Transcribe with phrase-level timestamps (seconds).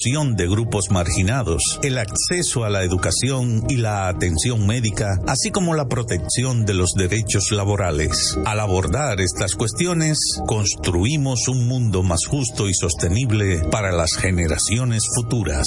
[0.00, 5.88] de grupos marginados, el acceso a la educación y la atención médica, así como la
[5.88, 8.38] protección de los derechos laborales.
[8.44, 10.16] Al abordar estas cuestiones,
[10.46, 15.66] construimos un mundo más justo y sostenible para las generaciones futuras.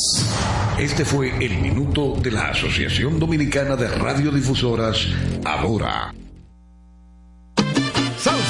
[0.80, 5.08] Este fue el minuto de la Asociación Dominicana de Radiodifusoras,
[5.44, 6.14] ahora.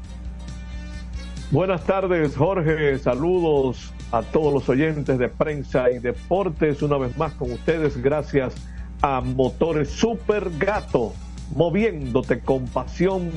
[1.51, 2.99] Buenas tardes, Jorge.
[2.99, 6.83] Saludos a todos los oyentes de prensa y deportes.
[6.83, 8.55] Una vez más con ustedes, gracias
[9.03, 11.13] a Motores Super Gato,
[11.55, 13.31] moviéndote con pasión.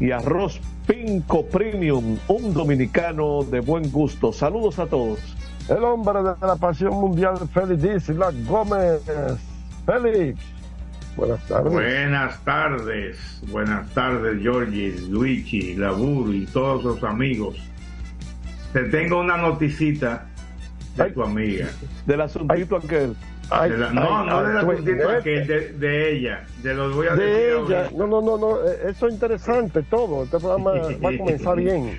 [0.00, 4.32] Y arroz Pinco Premium, un dominicano de buen gusto.
[4.32, 5.20] Saludos a todos.
[5.68, 9.00] El hombre de la pasión mundial, Félix la Gómez.
[9.86, 10.53] Félix.
[11.16, 11.72] Buenas tardes.
[11.72, 17.56] Buenas tardes, buenas tardes, Georgie, Luigi, Labur y todos los amigos.
[18.72, 20.26] Te tengo una noticita
[20.96, 21.68] de tu amiga.
[22.06, 23.14] Del asuntito aquel.
[23.92, 26.44] no, no del asuntito aquel, de, ella.
[26.62, 27.90] De lo voy a de ella.
[27.96, 30.24] No, no, no, no, eh, eso es interesante todo.
[30.24, 31.96] Este programa va a comenzar bien.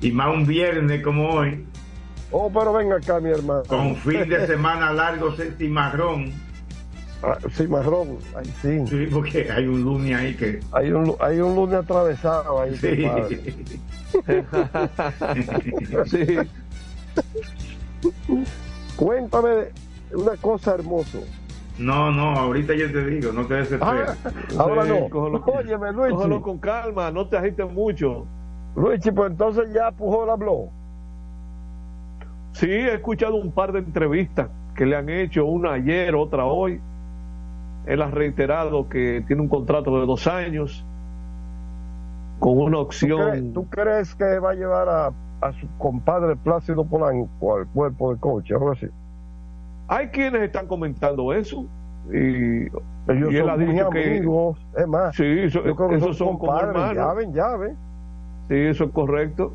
[0.00, 1.66] Y más un viernes como hoy.
[2.30, 3.64] Oh, pero venga acá, mi hermano.
[3.64, 5.34] Con fin de semana largo,
[5.68, 6.45] marrón
[7.26, 8.86] Ah, sí, marrón, ahí sí.
[8.86, 10.60] Sí, porque hay un lunes ahí que.
[10.70, 12.76] Hay un, hay un lunes atravesado ahí.
[12.76, 13.04] Sí.
[16.06, 16.38] sí.
[18.94, 19.70] Cuéntame
[20.12, 21.18] una cosa hermoso.
[21.78, 23.82] No, no, ahorita yo te digo, no te desesperes.
[23.82, 24.14] Ah,
[24.56, 25.10] ahora no.
[25.10, 26.14] Cógelo, Óyeme, Luigi.
[26.14, 28.24] Cógelo con calma, no te agites mucho.
[28.76, 30.68] Luigi, pues entonces ya Pujol habló.
[32.52, 36.80] Sí, he escuchado un par de entrevistas que le han hecho, una ayer, otra hoy
[37.86, 40.84] él ha reiterado que tiene un contrato de dos años
[42.38, 43.52] con una opción.
[43.52, 48.54] ¿Tú crees, que va a llevar a, su compadre Plácido Polanco al cuerpo de coche,
[48.54, 48.86] algo así?
[49.88, 51.64] Hay quienes están comentando eso.
[52.12, 52.66] Y,
[53.08, 54.24] Ellos él ha dicho que.
[54.76, 56.94] Es más, sí, eso, esos son, como hermanos.
[56.94, 57.74] Llave llave.
[58.48, 59.52] Sí, eso es correcto.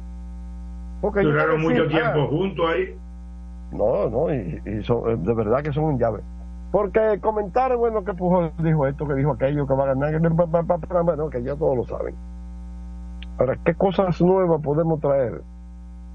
[1.01, 2.95] Porque Duraron mucho tiempo juntos ahí.
[3.71, 6.21] No, no, y, y son, de verdad que son un llave.
[6.71, 10.21] Porque comentaron, bueno, que Pujol dijo esto, que dijo aquello, que va a ganar,
[11.03, 12.15] bueno, que ya todos lo saben.
[13.37, 15.41] Ahora, ¿qué cosas nuevas podemos traer?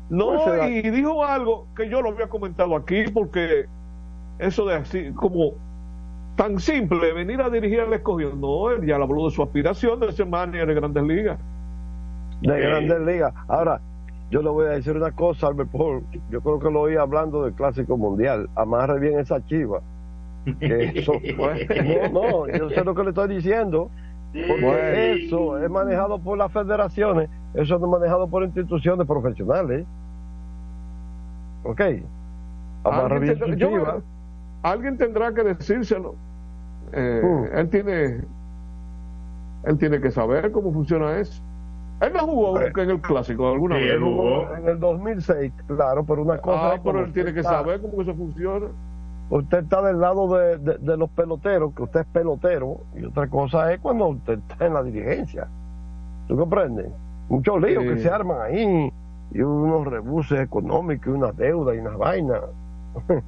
[0.09, 3.67] No, y dijo algo que yo lo había comentado aquí, porque
[4.39, 5.53] eso de así, como
[6.37, 10.13] tan simple, venir a dirigir al escogido, no, él ya habló de su aspiración de
[10.13, 11.39] ser manager de Grandes Ligas.
[12.41, 13.35] De Grandes Ligas.
[13.49, 13.81] Ahora,
[14.31, 17.43] yo le voy a decir una cosa, Albert Paul, yo creo que lo oí hablando
[17.43, 19.81] del Clásico Mundial, amarre bien esa chiva
[20.61, 21.13] eso,
[22.13, 23.91] no, no, yo sé lo que le estoy diciendo.
[24.33, 29.87] Porque eso es manejado por las federaciones, eso es manejado por instituciones profesionales.
[31.63, 31.81] ¿Ok?
[32.85, 33.97] ¿Alguien tendrá,
[34.63, 36.15] alguien tendrá que decírselo.
[36.93, 37.59] Eh, uh.
[37.59, 38.21] Él tiene
[39.65, 41.43] Él tiene que saber cómo funciona eso.
[42.01, 43.93] Él no jugó en el clásico alguna vez.
[43.93, 46.75] Él jugó en el 2006, claro, pero una cosa.
[46.75, 48.67] Ah, pero él tiene que saber cómo eso funciona.
[49.29, 53.73] Usted está del lado de, de, los peloteros, que usted es pelotero, y otra cosa
[53.73, 55.49] es cuando usted está en la dirigencia.
[56.29, 56.93] ¿Tú comprendes?
[57.29, 58.93] Muchos líos que se arman ahí,
[59.33, 62.41] y unos rebuses económicos, y una deuda y una vaina.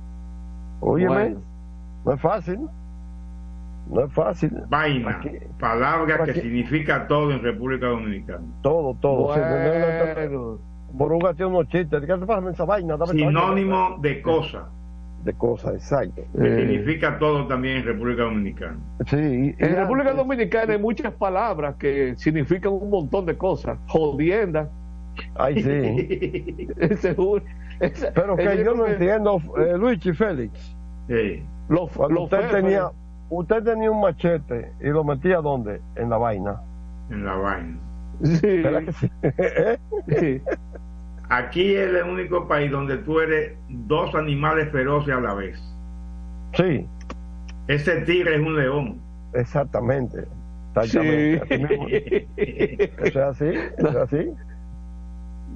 [0.81, 1.37] Óyeme,
[2.05, 2.61] no es fácil.
[3.91, 4.53] No es fácil.
[4.69, 5.21] Vaina,
[5.59, 8.45] palabra que significa todo en República Dominicana.
[8.63, 9.35] Todo, todo.
[9.35, 10.59] Bueno.
[10.97, 12.01] Por un unos chistes.
[12.01, 12.97] ¿Qué te pasa esa vaina?
[13.07, 14.69] Sinónimo de cosa.
[15.25, 16.23] De cosa, exacto.
[16.41, 18.77] Que significa todo también en República Dominicana.
[19.07, 19.55] Sí.
[19.59, 23.79] En República Dominicana hay muchas palabras que significan un montón de cosas.
[23.89, 24.69] Jodienda.
[25.35, 26.69] Ay, sí.
[28.15, 30.77] Pero que yo no entiendo, eh, Luis y Félix.
[31.09, 31.43] Sí.
[31.69, 32.91] Lo, lo usted tenía
[33.31, 35.81] usted tenía un machete y lo metía dónde?
[35.97, 36.61] En la vaina.
[37.11, 37.79] En la vaina.
[38.23, 38.63] Sí.
[41.29, 45.61] Aquí es el único país donde tú eres dos animales feroces a la vez.
[46.55, 46.87] Sí.
[47.67, 49.01] Ese tigre es un león.
[49.35, 50.25] Exactamente.
[50.75, 52.29] Exactamente.
[52.37, 54.33] es así, es así.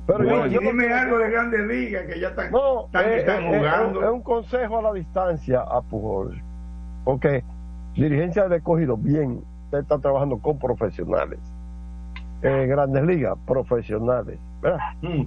[0.07, 4.03] Pero yo, dime algo de Grandes Ligas que ya están, no, están, jugando.
[4.03, 6.43] Es, un consejo a la distancia a Pujol.
[7.05, 7.45] Porque
[7.95, 11.39] Dirigencia de cogido, bien, usted está trabajando con profesionales.
[12.41, 14.39] Grandes ligas, profesionales.
[15.03, 15.23] Mm.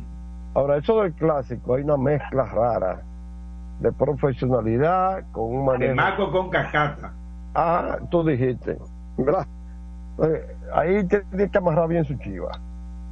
[0.56, 3.02] Ahora, eso del clásico, hay una mezcla rara
[3.80, 5.90] de profesionalidad con un manejo.
[5.90, 7.12] De Marco con cascata.
[7.54, 8.78] Ah, tú dijiste,
[9.18, 9.46] ¿verdad?
[10.24, 12.52] Eh, ahí tiene que amarrar bien su chiva.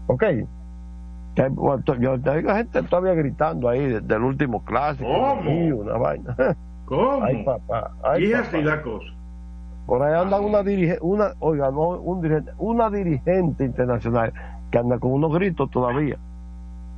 [0.07, 0.23] ¿Ok?
[1.35, 5.09] Yo, la gente todavía gritando ahí del último clásico.
[5.09, 5.75] ¿Cómo?
[5.77, 6.35] una vaina.
[6.85, 7.23] ¿Cómo?
[7.23, 7.91] Ay, papá.
[8.19, 9.07] y así la cosa.
[9.85, 14.31] Por ahí anda una dirigente, una, oiga, no, un dirigente, una dirigente internacional
[14.71, 16.17] que anda con unos gritos todavía,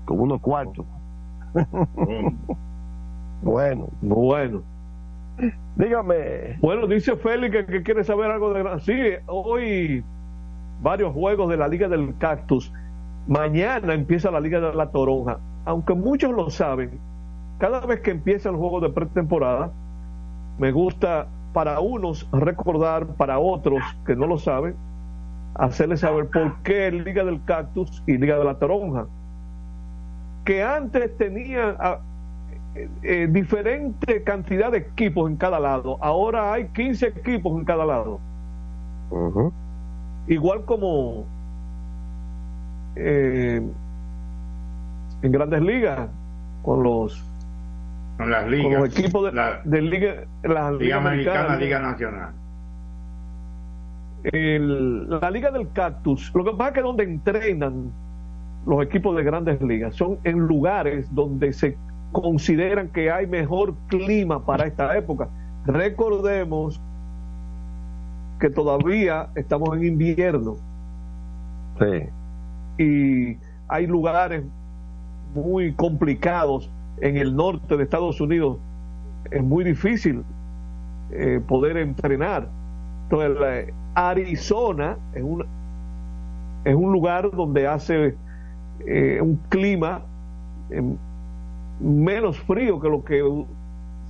[0.06, 0.86] con unos cuartos.
[3.42, 3.88] bueno.
[4.02, 4.62] Bueno.
[5.76, 6.58] Dígame.
[6.62, 8.80] Bueno, dice Félix que, quiere saber algo de...
[8.80, 8.94] Sí,
[9.28, 10.04] hoy
[10.82, 12.72] varios juegos de la Liga del Cactus.
[13.28, 15.40] Mañana empieza la Liga de la Toronja.
[15.66, 17.00] Aunque muchos lo saben,
[17.58, 19.72] cada vez que empieza el juego de pretemporada,
[20.58, 24.76] me gusta para unos recordar, para otros que no lo saben,
[25.56, 29.08] hacerles saber por qué Liga del Cactus y Liga de la Toronja,
[30.46, 32.00] que antes tenían ah,
[32.76, 37.86] eh, eh, diferente cantidad de equipos en cada lado, ahora hay 15 equipos en cada
[37.86, 38.20] lado.
[40.28, 41.26] Igual como
[42.96, 43.62] eh,
[45.22, 46.10] en grandes ligas,
[46.64, 47.24] con los
[48.18, 48.82] con las ligas.
[48.82, 52.34] los equipos de, la, Liga, la Liga, Americana, Liga Nacional.
[54.32, 57.92] la Liga del Cactus, lo que pasa es que donde entrenan
[58.66, 61.78] los equipos de grandes ligas son en lugares donde se
[62.12, 65.30] consideran que hay mejor clima para esta época.
[65.66, 66.82] Recordemos
[68.40, 70.56] que todavía estamos en invierno.
[71.80, 72.84] Sí.
[72.84, 74.44] Y hay lugares
[75.34, 76.70] muy complicados
[77.02, 78.58] en el norte de Estados Unidos
[79.32, 80.24] es muy difícil
[81.12, 82.48] eh, poder entrenar.
[83.04, 85.46] Entonces, Arizona es un,
[86.64, 88.16] es un lugar donde hace
[88.86, 90.02] eh, un clima
[90.70, 90.96] em,
[91.80, 93.24] menos frío que lo que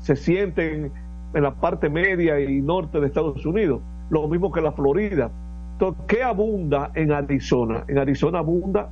[0.01, 0.91] se siente en,
[1.33, 5.31] en, la parte media y norte de Estados Unidos, lo mismo que la Florida.
[5.73, 7.83] Entonces, ¿qué abunda en Arizona?
[7.87, 8.89] En Arizona abunda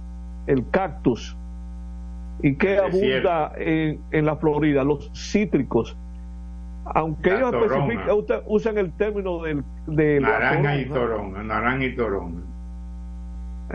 [0.48, 1.38] el cactus,
[2.42, 4.84] ¿Y qué abunda en, la Florida?
[4.84, 5.96] Los cítricos.
[6.86, 7.54] Aunque ellos
[8.46, 12.42] usan el término del, de naranja y toronja, naranja y toronja.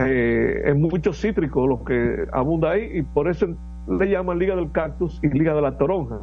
[0.01, 3.49] Eh, es mucho cítrico lo que abunda ahí y por eso
[3.89, 6.21] le llaman Liga del Cactus y Liga de la Toronja.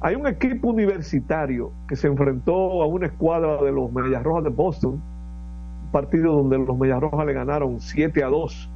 [0.00, 4.92] Hay un equipo universitario que se enfrentó a una escuadra de los Medias de Boston,
[4.92, 8.70] un partido donde los Medias le ganaron 7 a 2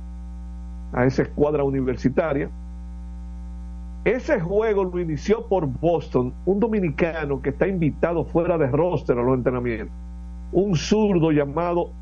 [0.93, 2.51] a esa escuadra universitaria.
[4.05, 9.23] Ese juego lo inició por Boston, un dominicano que está invitado fuera de roster a
[9.23, 9.95] los entrenamientos,
[10.53, 11.93] un zurdo llamado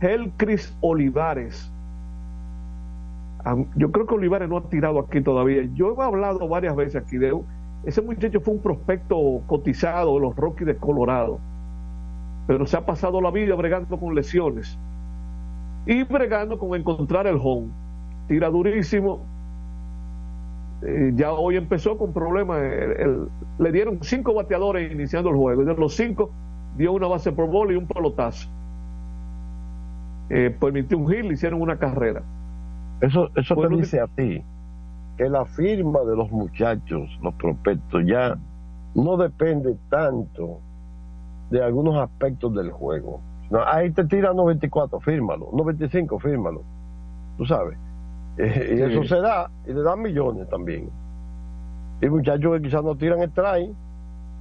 [0.00, 1.70] Helcris Olivares.
[3.76, 5.62] Yo creo que Olivares no ha tirado aquí todavía.
[5.74, 7.32] Yo he hablado varias veces aquí de
[7.84, 11.38] ese muchacho fue un prospecto cotizado de los Rockies de Colorado,
[12.46, 14.78] pero se ha pasado la vida bregando con lesiones
[15.86, 17.68] y bregando con encontrar el home.
[18.28, 19.20] Tira durísimo,
[20.82, 22.60] eh, ya hoy empezó con problemas.
[23.58, 25.64] le dieron cinco bateadores iniciando el juego.
[25.64, 26.30] De los cinco,
[26.76, 28.48] dio una base por bola y un pelotazo.
[30.30, 32.22] Eh, permitió un gil, hicieron una carrera.
[33.00, 34.42] Eso, eso te dice a ti
[35.16, 38.38] que la firma de los muchachos, los prospectos, ya
[38.94, 40.60] no depende tanto
[41.50, 43.20] de algunos aspectos del juego.
[43.50, 46.62] No, ahí te tiran 94, fírmalo, 95, fírmalo.
[47.36, 47.76] Tú sabes.
[48.38, 50.88] Eh, y eso se da, y le dan millones también.
[52.00, 53.74] Y muchachos que quizás no tiran el try.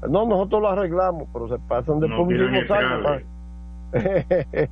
[0.08, 3.24] No, nosotros lo arreglamos, pero se pasan después no años.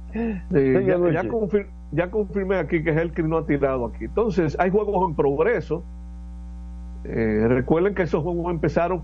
[1.92, 4.06] ya, confirmé aquí que que no ha tirado aquí.
[4.06, 5.84] Entonces, hay juegos en progreso.
[7.04, 9.02] Eh, recuerden que esos juegos empezaron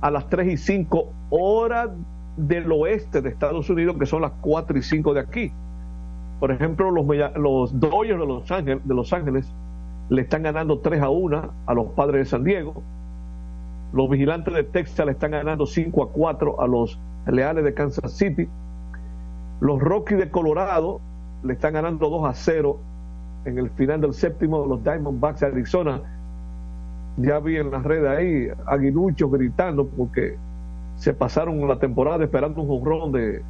[0.00, 1.90] a las 3 y 5 horas
[2.36, 5.52] del oeste de Estados Unidos, que son las 4 y 5 de aquí.
[6.40, 7.06] Por ejemplo, los,
[7.36, 9.52] los Dodgers de Los, Ángeles, de Los Ángeles
[10.08, 12.82] le están ganando 3 a 1 a los padres de San Diego.
[13.92, 18.12] Los vigilantes de Texas le están ganando 5 a 4 a los Leales de Kansas
[18.12, 18.48] City.
[19.60, 21.00] Los Rockies de Colorado
[21.42, 22.78] le están ganando 2 a 0
[23.44, 24.66] en el final del séptimo.
[24.66, 26.00] Los Diamondbacks de Arizona.
[27.16, 30.36] Ya vi en las redes ahí aguiluchos gritando porque
[30.96, 33.42] se pasaron la temporada esperando un jonrón de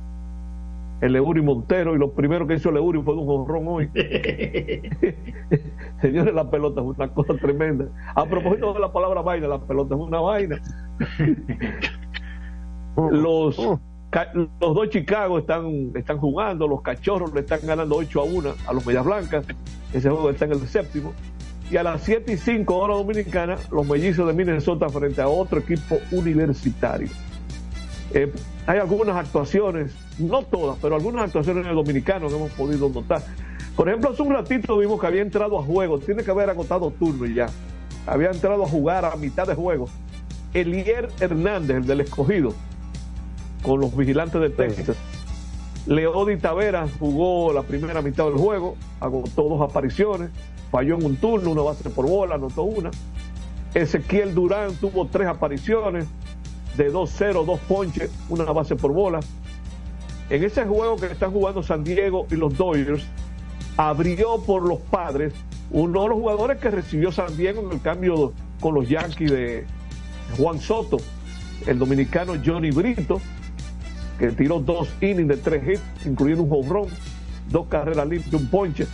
[1.00, 3.90] el Montero y lo primero que hizo el Euri fue un jonrón hoy.
[6.02, 7.86] Señores, la pelota es una cosa tremenda.
[8.14, 10.60] A propósito de la palabra vaina, la pelota es una vaina.
[13.10, 13.56] los,
[14.34, 18.72] los dos Chicago están, están jugando, los cachorros le están ganando 8 a 1 a
[18.72, 19.46] los Medias Blancas.
[19.92, 21.12] Ese juego está en el séptimo.
[21.70, 25.60] Y a las 7 y 5 hora dominicana, los mellizos de Minnesota frente a otro
[25.60, 27.08] equipo universitario.
[28.12, 28.32] Eh,
[28.66, 33.22] hay algunas actuaciones, no todas, pero algunas actuaciones de dominicanos que hemos podido notar.
[33.76, 36.90] Por ejemplo, hace un ratito vimos que había entrado a juego, tiene que haber agotado
[36.90, 37.46] turno ya.
[38.06, 39.88] Había entrado a jugar a mitad de juego.
[40.52, 42.52] Elier Hernández, el del escogido,
[43.62, 44.96] con los vigilantes de Texas.
[45.86, 50.30] Leody Taveras jugó la primera mitad del juego, agotó dos apariciones,
[50.70, 52.90] falló en un turno, una base por bola, anotó una.
[53.74, 56.06] Ezequiel Durán tuvo tres apariciones,
[56.76, 59.20] de 2-0, dos ponches, una base por bola.
[60.28, 63.04] En ese juego que están jugando San Diego y los Dodgers,
[63.76, 65.32] abrió por los padres
[65.70, 69.66] uno de los jugadores que recibió San Diego en el cambio con los Yankees de
[70.36, 70.98] Juan Soto,
[71.66, 73.20] el dominicano Johnny Brito,
[74.20, 76.88] que tiró dos innings de tres hits, incluyendo un run,
[77.48, 78.86] dos carreras limpias, un ponche.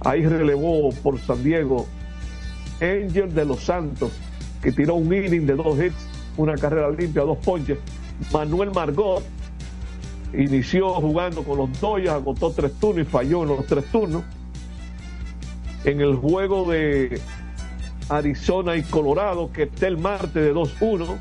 [0.00, 1.86] Ahí relevó por San Diego
[2.80, 4.12] Angel de los Santos,
[4.62, 7.78] que tiró un inning de dos hits una carrera limpia, dos ponches.
[8.32, 9.22] Manuel Margot
[10.32, 14.22] inició jugando con los Dodgers, agotó tres turnos y falló en los tres turnos.
[15.84, 17.20] En el juego de
[18.08, 21.18] Arizona y Colorado, que está el martes de 2-1,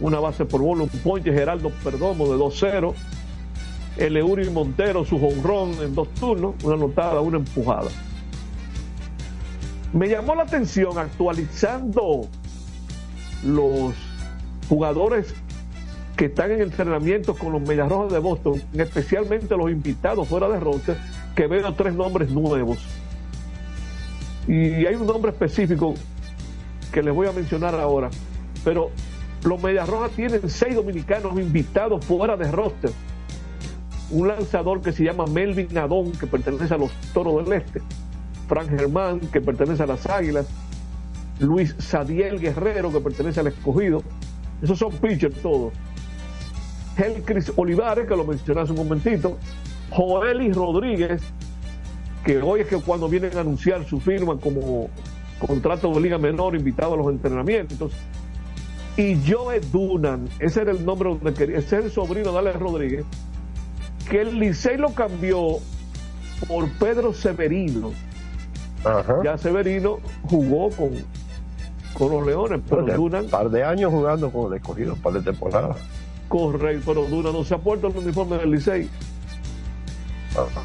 [0.00, 2.94] una base por bola, un ponche, Geraldo Perdomo de 2-0.
[3.96, 7.90] El Euri Montero, su jonrón en dos turnos, una anotada, una empujada.
[9.92, 12.28] Me llamó la atención actualizando
[13.44, 13.94] los
[14.68, 15.34] jugadores
[16.16, 20.96] que están en entrenamiento con los Medias de Boston, especialmente los invitados fuera de roster,
[21.34, 22.78] que veo tres nombres nuevos.
[24.46, 25.94] Y hay un nombre específico
[26.92, 28.10] que les voy a mencionar ahora,
[28.64, 28.90] pero
[29.44, 32.90] los Medias Rojas tienen seis dominicanos invitados fuera de roster.
[34.10, 37.80] Un lanzador que se llama Melvin Adón, que pertenece a los Toros del Este.
[38.48, 40.46] Frank Germán, que pertenece a las Águilas.
[41.40, 44.02] Luis Sadiel Guerrero, que pertenece al Escogido.
[44.62, 45.72] Esos son pitchers todos.
[46.96, 49.36] Helcris Olivares, que lo mencioné hace un momentito.
[49.90, 51.22] Joelis Rodríguez,
[52.24, 54.88] que hoy es que cuando vienen a anunciar su firma como
[55.38, 57.92] contrato de liga menor, invitado a los entrenamientos.
[58.98, 62.58] Y Joe Dunan, ese era el nombre donde quería, ese es el sobrino de Alex
[62.58, 63.04] Rodríguez,
[64.10, 65.58] que el Licey lo cambió
[66.48, 67.92] por Pedro Severino.
[69.22, 70.90] Ya Severino jugó con,
[71.94, 73.26] con los Leones, pero Dunan.
[73.26, 75.76] Un par de años jugando con el escogido, un par de temporadas.
[76.26, 78.90] Correcto, pero Dunan no se ha puesto el uniforme del Licey.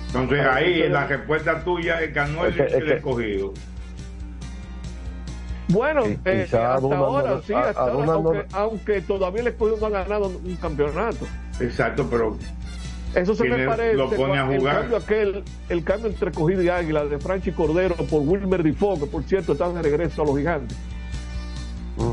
[0.08, 3.54] Entonces ahí la respuesta tuya es que no es, el escogido.
[5.74, 10.56] Bueno, eh, hasta ahora sí, hasta aunque, aunque, todavía el escogido no ha ganado un
[10.58, 11.26] campeonato.
[11.60, 12.38] Exacto, pero
[13.16, 13.96] eso se me parece.
[13.96, 14.76] Lo pone a jugar.
[14.76, 19.00] El cambio, aquel, el cambio entre cogido y águila de Franchi Cordero por Wilmer Difo,
[19.00, 20.78] que por cierto está de regreso a los gigantes.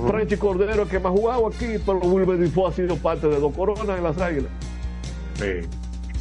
[0.07, 3.55] Franchi Cordero, que más ha jugado aquí, pero Wilmer Difo ha sido parte de dos
[3.55, 4.51] coronas en las águilas.
[5.35, 5.69] Sí.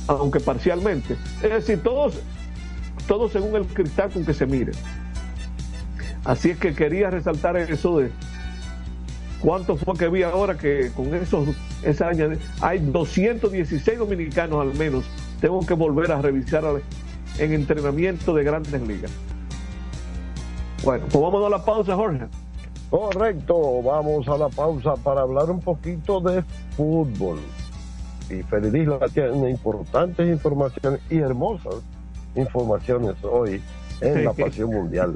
[0.07, 1.15] Aunque parcialmente.
[1.43, 2.21] Es decir, todos,
[3.07, 4.71] todos según el cristal con que se mire.
[6.25, 8.11] Así es que quería resaltar eso de
[9.39, 11.49] cuánto fue que vi ahora que con esos
[11.83, 12.09] esa
[12.61, 15.05] hay 216 dominicanos al menos.
[15.39, 16.63] Tengo que volver a revisar
[17.37, 19.11] en entrenamiento de grandes ligas.
[20.83, 22.25] Bueno, pues vamos a la pausa, Jorge.
[22.89, 26.43] Correcto, vamos a la pausa para hablar un poquito de
[26.75, 27.39] fútbol.
[28.29, 31.75] Y Feliz tiene importantes informaciones y hermosas
[32.35, 33.61] informaciones hoy
[34.01, 35.15] en la Pasión Mundial.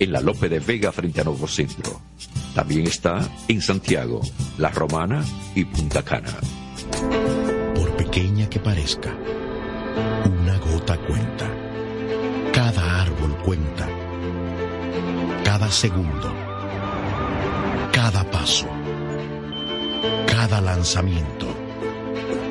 [0.00, 2.00] en la Lope de Vega frente a Nuevo Centro.
[2.54, 4.20] También está en Santiago,
[4.58, 5.22] La Romana
[5.54, 6.34] y Punta Cana.
[7.74, 9.14] Por pequeña que parezca,
[10.24, 11.48] una gota cuenta.
[12.52, 13.86] Cada árbol cuenta.
[15.44, 16.34] Cada segundo.
[17.92, 18.66] Cada paso.
[20.26, 21.46] Cada lanzamiento.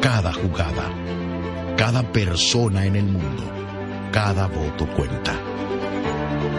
[0.01, 0.93] Cada jugada.
[1.75, 3.43] Cada persona en el mundo.
[4.11, 5.33] Cada voto cuenta.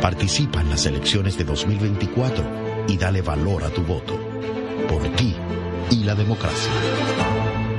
[0.01, 4.19] Participa en las elecciones de 2024 y dale valor a tu voto.
[4.89, 5.35] Por ti
[5.91, 6.71] y la democracia.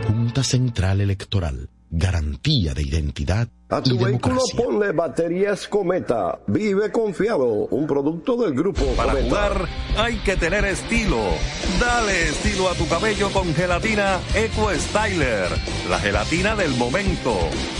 [0.07, 3.47] Junta Central Electoral garantía de identidad.
[3.69, 6.39] A tu vehículo ponle baterías Cometa.
[6.47, 7.67] Vive confiado.
[7.67, 11.21] Un producto del grupo Para jugar hay que tener estilo.
[11.79, 15.47] Dale estilo a tu cabello con gelatina Eco Styler.
[15.89, 17.37] La gelatina del momento.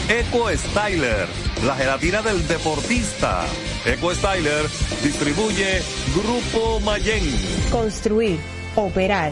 [0.07, 1.27] Eco Styler.
[1.65, 3.45] La gelatina del deportista.
[3.85, 4.65] Eco Styler
[5.03, 5.81] distribuye
[6.15, 7.23] Grupo Mayen.
[7.69, 8.39] Construir,
[8.75, 9.31] operar,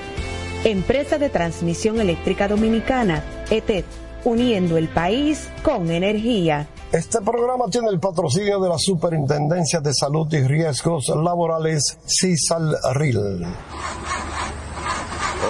[0.63, 3.83] Empresa de Transmisión Eléctrica Dominicana, ETED,
[4.23, 6.67] uniendo el país con energía.
[6.91, 13.43] Este programa tiene el patrocinio de la Superintendencia de Salud y Riesgos Laborales, CISALRIL.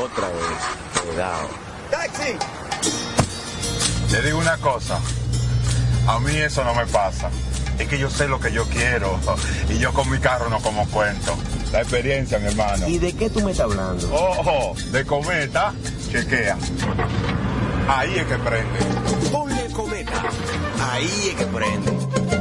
[0.02, 1.50] Otra vez, cuidado.
[1.89, 2.38] ¡Taxi!
[4.10, 4.97] Te digo una cosa,
[6.08, 7.30] a mí eso no me pasa.
[7.78, 9.19] Es que yo sé lo que yo quiero
[9.69, 11.36] y yo con mi carro no como cuento.
[11.71, 12.88] La experiencia, mi hermano.
[12.88, 14.13] ¿Y de qué tú me estás hablando?
[14.13, 15.73] Ojo, de cometa,
[16.12, 16.57] chequea.
[17.88, 18.79] Ahí es que prende.
[19.31, 20.21] Ponle cometa.
[20.91, 22.40] Ahí es que prende.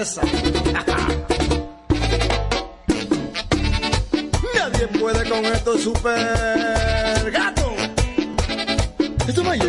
[4.54, 7.70] Nadie puede con esto super gato.
[9.28, 9.60] Esto no es.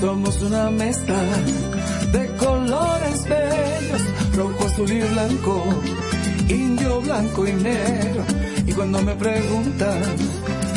[0.00, 1.22] Somos una mezcla
[2.12, 4.02] de colores bellos,
[4.36, 5.62] rojo, azul y blanco,
[6.48, 8.24] indio, blanco y negro.
[8.66, 10.02] Y cuando me preguntan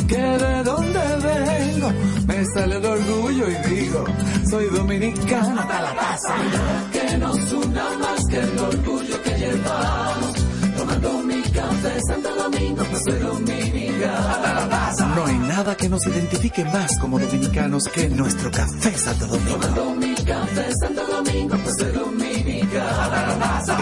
[0.10, 1.93] que de dónde vengo,
[2.28, 4.04] me sale el orgullo y digo,
[4.49, 6.36] soy dominicano hasta la taza.
[6.91, 10.45] Que nos una más que el orgullo que llevamos.
[10.77, 15.05] Tomando mi café Santo Domingo, pues soy dominicano hasta la taza.
[15.15, 20.04] No hay nada que nos identifique más como dominicanos que nuestro café Santo Domingo.
[20.80, 21.56] Santo Domingo.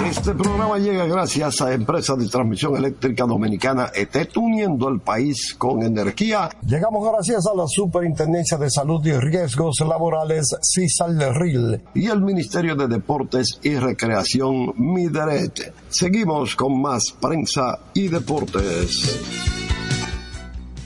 [0.10, 5.84] Este programa llega gracias a Empresa de Transmisión Eléctrica Dominicana ETET, uniendo el país con
[5.84, 6.50] energía.
[6.66, 12.88] Llegamos gracias a la Superintendencia de Salud y Riesgos Laborales, CISALRIL, y el Ministerio de
[12.88, 15.74] Deportes y Recreación, MIDERET.
[15.90, 19.20] Seguimos con más prensa y deportes.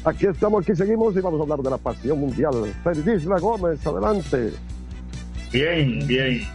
[0.03, 2.73] Aquí estamos, aquí seguimos y vamos a hablar de la pasión mundial.
[2.83, 4.53] Ferdisla Gómez, adelante.
[5.51, 6.47] Bien, bien.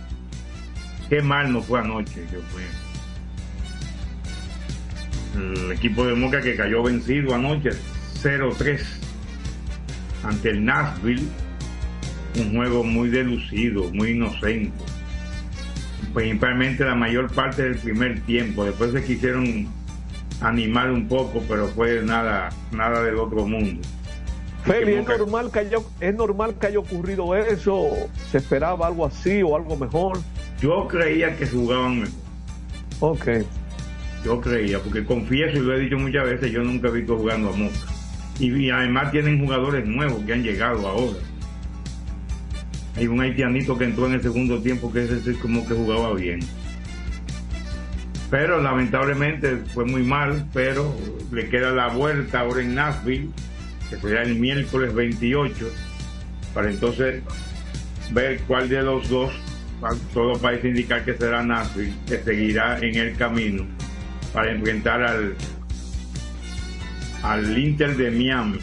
[1.09, 2.67] Qué mal nos fue anoche, Dios mío.
[5.35, 7.71] El equipo de Moca que cayó vencido anoche,
[8.23, 8.81] 0-3
[10.25, 11.27] ante el Nashville.
[12.39, 14.73] Un juego muy delucido, muy inocente.
[16.15, 18.65] Principalmente la mayor parte del primer tiempo.
[18.65, 19.69] Después se quisieron
[20.41, 23.81] animar un poco, pero fue nada, nada del otro mundo.
[24.65, 27.91] Feli, ¿es normal, que haya, ¿es normal que haya ocurrido eso?
[28.31, 30.19] ¿Se esperaba algo así o algo mejor?
[30.61, 32.15] Yo creía que jugaban mejor.
[33.01, 33.29] Ok.
[34.25, 37.49] Yo creía, porque confieso y lo he dicho muchas veces, yo nunca he visto jugando
[37.49, 37.75] a Moca.
[38.39, 41.19] Y, y además tienen jugadores nuevos que han llegado ahora.
[42.97, 46.41] Hay un haitianito que entró en el segundo tiempo que ese como que jugaba bien.
[48.31, 50.95] Pero lamentablemente fue muy mal, pero
[51.33, 53.31] le queda la vuelta ahora en Nashville,
[53.93, 55.71] que será el miércoles 28,
[56.55, 57.23] para entonces
[58.11, 59.33] ver cuál de los dos,
[60.15, 63.67] todo parece indicar que será Nashville, que seguirá en el camino
[64.33, 65.35] para enfrentar al
[67.23, 68.59] al Inter de Miami.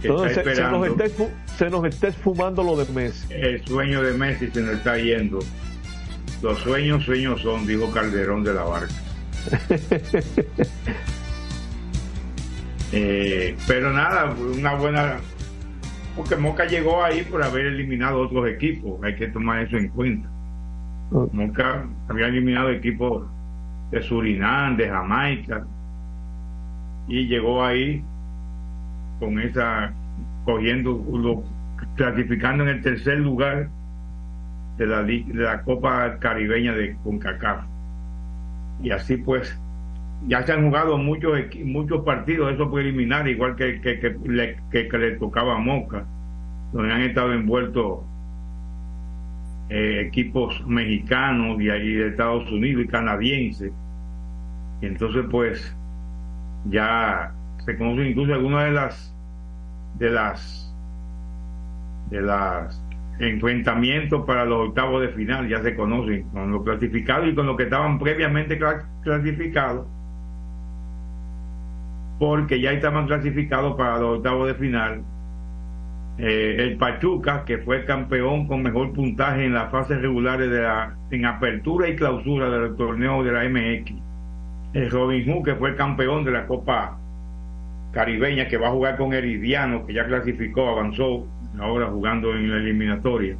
[0.00, 1.04] Que Entonces, está se, se nos esperando.
[1.04, 3.26] está, se nos está esfumando lo de Messi.
[3.30, 5.40] El sueño de Messi se nos está yendo.
[6.42, 8.94] Los sueños, sueños son, dijo Calderón de la Barca.
[12.92, 15.16] Eh, pero nada, una buena.
[16.16, 20.28] Porque Moca llegó ahí por haber eliminado otros equipos, hay que tomar eso en cuenta.
[21.32, 23.26] Moca había eliminado equipos
[23.90, 25.64] de Surinam, de Jamaica,
[27.06, 28.02] y llegó ahí
[29.20, 29.92] con esa,
[30.44, 31.44] cogiendo, lo-
[31.96, 33.68] clasificando en el tercer lugar
[34.76, 37.64] de la, de la Copa Caribeña de CONCACAF.
[38.82, 39.56] Y así pues,
[40.26, 41.32] ya se han jugado muchos
[41.64, 46.06] muchos partidos, eso preliminar, igual que, que, le, que- le tocaba a Moca,
[46.72, 48.00] donde han estado envueltos
[49.68, 53.72] eh, equipos mexicanos y ahí de Estados Unidos y canadienses.
[54.80, 55.76] Y entonces pues
[56.64, 59.16] ya se conocen incluso algunas de las
[59.94, 60.76] de las
[62.10, 62.84] de las
[63.18, 67.56] enfrentamientos para los octavos de final ya se conocen con los clasificados y con los
[67.56, 69.88] que estaban previamente cla- clasificados
[72.18, 75.02] porque ya estaban clasificados para los octavos de final.
[76.18, 80.96] Eh, el Pachuca que fue campeón con mejor puntaje en las fases regulares de la
[81.12, 83.92] en apertura y clausura del torneo de la MX
[84.74, 86.98] el Robin Hood que fue campeón de la Copa
[87.92, 91.24] Caribeña que va a jugar con Heridiano que ya clasificó, avanzó
[91.60, 93.36] ahora jugando en la eliminatoria.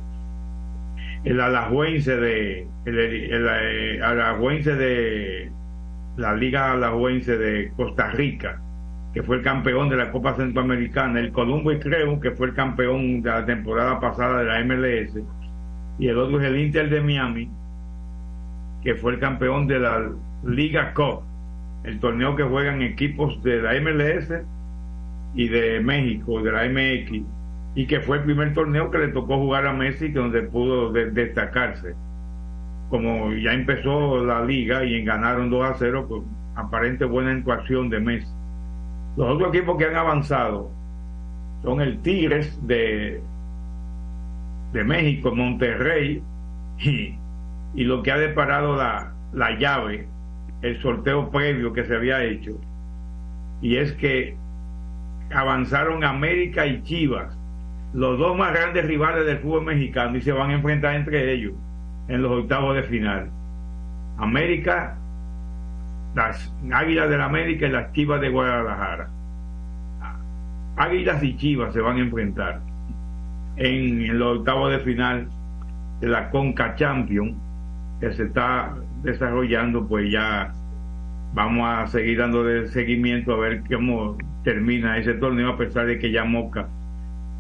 [1.25, 5.51] El Alajuense de el, el, eh, Alajuense de
[6.17, 8.61] la Liga Alajuense de Costa Rica
[9.13, 13.23] que fue el campeón de la Copa Centroamericana, el Colombo y que fue el campeón
[13.23, 15.19] de la temporada pasada de la MLS,
[15.99, 17.51] y el otro es el Inter de Miami,
[18.83, 20.11] que fue el campeón de la
[20.45, 21.23] Liga Cup,
[21.85, 24.31] el torneo que juegan equipos de la MLS
[25.35, 27.27] y de México, de la MX,
[27.75, 31.11] y que fue el primer torneo que le tocó jugar a Messi, donde pudo de-
[31.11, 31.95] destacarse.
[32.89, 36.23] Como ya empezó la liga y ganaron 2 a 0, pues
[36.55, 38.38] aparente buena actuación de Messi.
[39.19, 40.71] Los otros equipos que han avanzado
[41.65, 43.21] son el Tigres de,
[44.73, 46.23] de México, Monterrey,
[46.79, 47.17] y,
[47.75, 50.07] y lo que ha deparado la, la llave,
[50.63, 52.53] el sorteo previo que se había hecho,
[53.61, 54.37] y es que
[55.35, 57.37] avanzaron América y Chivas,
[57.93, 61.55] los dos más grandes rivales del fútbol mexicano, y se van a enfrentar entre ellos
[62.07, 63.31] en los octavos de final.
[64.17, 64.98] América
[66.19, 69.09] las Águilas del América y las Chivas de Guadalajara.
[70.77, 72.61] Águilas y Chivas se van a enfrentar
[73.57, 75.29] en, en los octavos de final
[76.01, 77.37] de la Conca Champion
[78.01, 80.53] que se está desarrollando pues ya
[81.35, 86.11] vamos a seguir dándole seguimiento a ver cómo termina ese torneo a pesar de que
[86.11, 86.69] ya Moca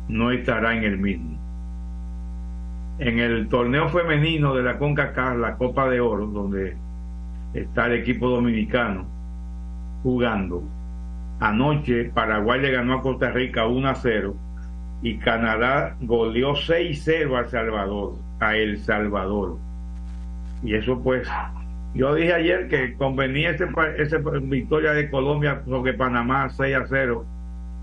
[0.09, 1.37] no estará en el mismo.
[2.99, 6.77] En el torneo femenino de la CONCACAF, la Copa de Oro, donde
[7.55, 9.07] está el equipo dominicano
[10.03, 10.63] jugando,
[11.41, 14.35] anoche Paraguay le ganó a Costa Rica 1 a 0
[15.03, 19.59] y Canadá goleó 6-0 a Salvador, a El Salvador.
[20.63, 21.29] Y eso pues,
[21.95, 27.25] yo dije ayer que convenía esa ese victoria de Colombia sobre Panamá 6 a 0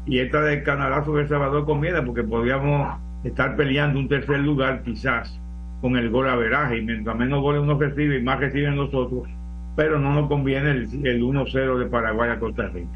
[0.05, 4.83] y esta de Canadá sobre El Salvador conviene porque podríamos estar peleando un tercer lugar
[4.83, 5.39] quizás
[5.81, 9.27] con el gol a veraje y mientras menos goles uno recibe y más reciben nosotros,
[9.75, 12.89] pero no nos conviene el, el 1-0 de Paraguay a Costa Rica.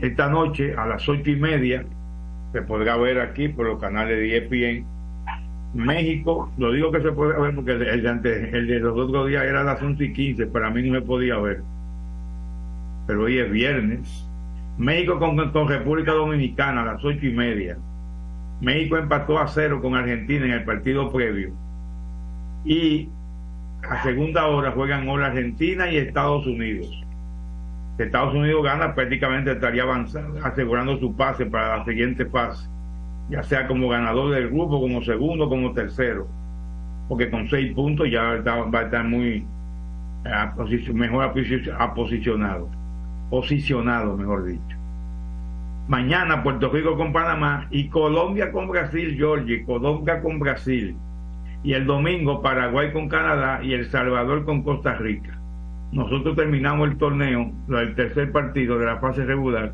[0.00, 1.84] Esta noche a las ocho y media
[2.52, 4.86] se podrá ver aquí por los canales de ESPN.
[5.74, 9.64] México, lo digo que se puede ver porque el de, los otros días era a
[9.64, 11.62] las 11 y 15, para mí no se podía ver.
[13.06, 14.26] Pero hoy es viernes.
[14.78, 17.76] México con, con República Dominicana a las ocho y media.
[18.60, 21.50] México empató a cero con Argentina en el partido previo.
[22.64, 23.08] Y
[23.88, 27.02] a segunda hora juegan ahora Argentina y Estados Unidos.
[27.98, 32.68] Estados Unidos gana, prácticamente estaría avanzando, asegurando su pase para la siguiente fase,
[33.30, 36.28] ya sea como ganador del grupo, como segundo, como tercero,
[37.08, 39.46] porque con seis puntos ya va a estar muy
[40.24, 42.68] eh, mejor aposicionado,
[43.30, 44.76] posicionado, mejor dicho.
[45.88, 50.96] Mañana Puerto Rico con Panamá y Colombia con Brasil, Georgia, Colombia con Brasil.
[51.66, 55.36] Y el domingo Paraguay con Canadá y El Salvador con Costa Rica
[55.92, 59.72] nosotros terminamos el torneo, el tercer partido de la fase regular,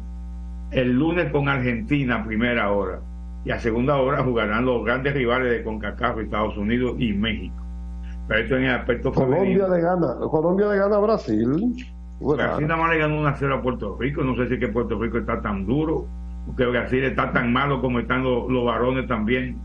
[0.70, 3.00] el lunes con Argentina a primera hora.
[3.44, 7.56] Y a segunda hora jugarán los grandes rivales de CONCACAF, Estados Unidos y México.
[8.28, 11.74] Pero esto en el aspecto Colombia le gana, Colombia le gana a Brasil.
[12.20, 14.22] Brasil nada más le ganó una cero a Puerto Rico.
[14.22, 16.06] No sé si es que Puerto Rico está tan duro,
[16.46, 19.58] o que Brasil está tan malo como están los, los varones también.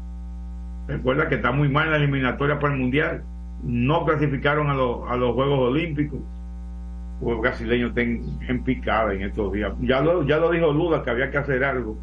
[0.88, 3.24] Recuerda que está muy mal en la eliminatoria para el Mundial.
[3.64, 6.20] No clasificaron a, los, a los Juegos Olímpicos
[7.22, 9.74] los brasileños estén en picada en estos días.
[9.82, 11.98] Ya lo, ya lo dijo Lula que había que hacer algo.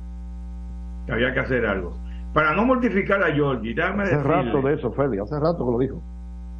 [1.06, 1.96] Que había que hacer algo.
[2.32, 6.02] Para no mortificar a Georgie, Hace rato de eso, Feli, hace rato que lo dijo.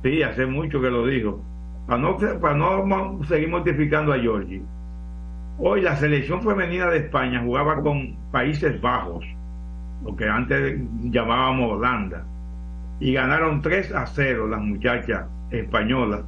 [0.03, 1.41] Sí, hace mucho que lo dijo.
[1.87, 4.63] Para no, para no seguir mortificando a Georgie.
[5.59, 9.25] Hoy la selección femenina de España jugaba con Países Bajos,
[10.05, 12.25] lo que antes llamábamos Holanda,
[13.01, 16.21] y ganaron 3 a 0 las muchachas españolas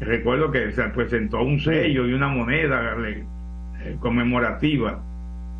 [0.00, 3.26] recuerdo que se presentó un sello y una moneda eh,
[4.00, 5.00] conmemorativa.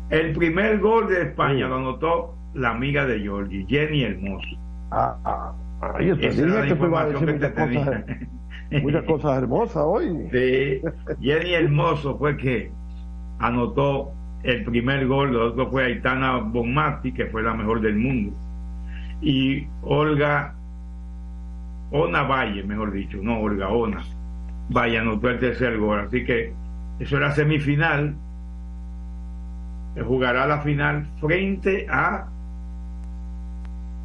[0.09, 4.47] El primer gol de España lo anotó la amiga de Georgie, Jenny Hermoso.
[4.91, 5.53] Ah, ah,
[5.99, 8.05] Esa es la información que te tenía.
[8.81, 10.27] Muchas cosas hermosas hoy.
[10.31, 10.81] Sí,
[11.21, 12.71] Jenny Hermoso fue que
[13.39, 14.11] anotó
[14.45, 18.31] el primer gol, lo otro fue Aitana Bonmati, que fue la mejor del mundo.
[19.21, 20.53] Y Olga
[21.91, 24.03] Ona Valle, mejor dicho, no Olga Ona,
[24.69, 25.99] vaya, anotó el tercer gol.
[26.01, 26.53] Así que
[26.99, 28.13] eso era semifinal.
[30.05, 32.27] Jugará la final frente a,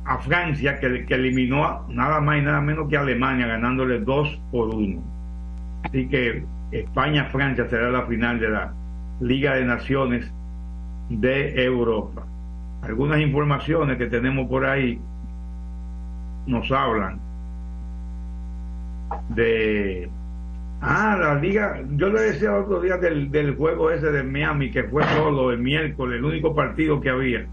[0.06, 4.74] a Francia, que, que eliminó nada más y nada menos que Alemania, ganándole 2 por
[4.74, 5.02] 1.
[5.82, 8.72] Así que España-Francia será la final de la
[9.20, 10.32] Liga de Naciones
[11.08, 12.26] de Europa.
[12.82, 14.98] Algunas informaciones que tenemos por ahí
[16.46, 17.20] nos hablan
[19.28, 20.10] de
[20.82, 24.84] Ah, la liga, yo le decía otro día del, del juego ese de Miami, que
[24.84, 27.46] fue solo el miércoles, el único partido que había.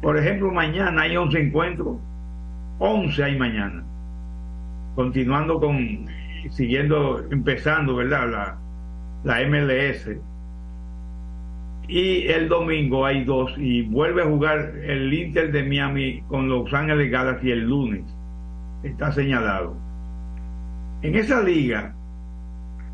[0.00, 1.98] Por ejemplo, mañana hay 11 encuentros,
[2.78, 3.84] 11 hay mañana.
[4.94, 6.06] Continuando con,
[6.50, 8.30] siguiendo, empezando, ¿verdad?
[8.30, 8.58] La,
[9.24, 10.08] la MLS.
[11.88, 16.72] Y el domingo hay dos y vuelve a jugar el Inter de Miami con Los
[16.74, 18.02] Ángeles Galaxy el lunes.
[18.82, 19.76] Está señalado.
[21.02, 21.94] En esa liga,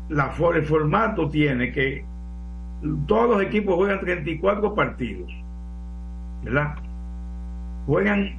[0.09, 2.05] la, el formato tiene que
[3.07, 5.31] todos los equipos juegan 34 partidos,
[6.43, 6.75] ¿verdad?
[7.87, 8.35] Juegan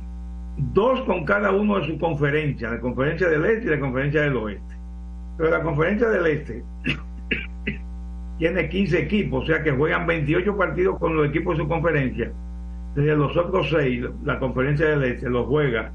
[0.57, 4.37] dos con cada uno de su conferencia, la conferencia del este y la conferencia del
[4.37, 4.75] oeste.
[5.37, 6.62] Pero la conferencia del este
[8.38, 12.33] tiene 15 equipos, o sea que juegan 28 partidos con los equipos de su conferencia.
[12.94, 15.92] Desde los otros seis, la conferencia del este los juega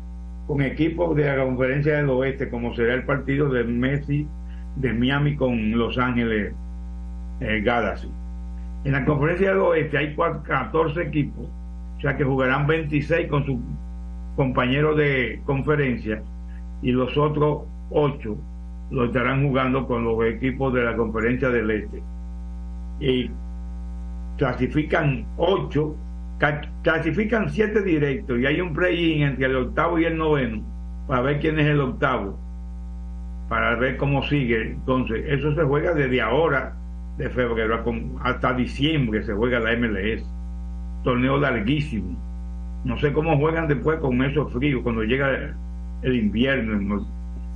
[0.47, 4.27] con equipos de la conferencia del oeste, como será el partido de Messi
[4.75, 6.53] de Miami con Los Ángeles
[7.39, 8.09] eh, Galaxy.
[8.83, 11.45] En la conferencia del oeste hay 14 equipos,
[11.97, 13.57] o sea que jugarán 26 con sus
[14.35, 16.21] compañeros de conferencia
[16.81, 18.37] y los otros 8
[18.91, 22.01] lo estarán jugando con los equipos de la conferencia del Este.
[22.99, 23.29] Y
[24.37, 25.95] clasifican ocho,
[26.81, 30.61] clasifican siete directos y hay un play-in entre el octavo y el noveno
[31.07, 32.37] para ver quién es el octavo,
[33.49, 34.61] para ver cómo sigue.
[34.61, 36.73] Entonces, eso se juega desde ahora,
[37.17, 37.83] de febrero
[38.21, 40.23] hasta diciembre, se juega la MLS.
[41.03, 42.15] Torneo larguísimo.
[42.85, 45.53] No sé cómo juegan después con esos fríos, cuando llega
[46.03, 47.05] el invierno,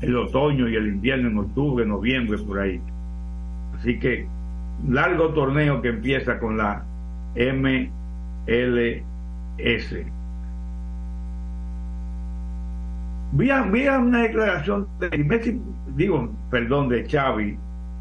[0.02, 2.82] el otoño y el invierno en octubre, noviembre, por ahí.
[3.78, 4.28] Así que
[4.88, 6.84] largo torneo que empieza con la
[7.36, 8.06] MLS.
[13.32, 17.58] Vi, una declaración de digo, perdón, de Xavi,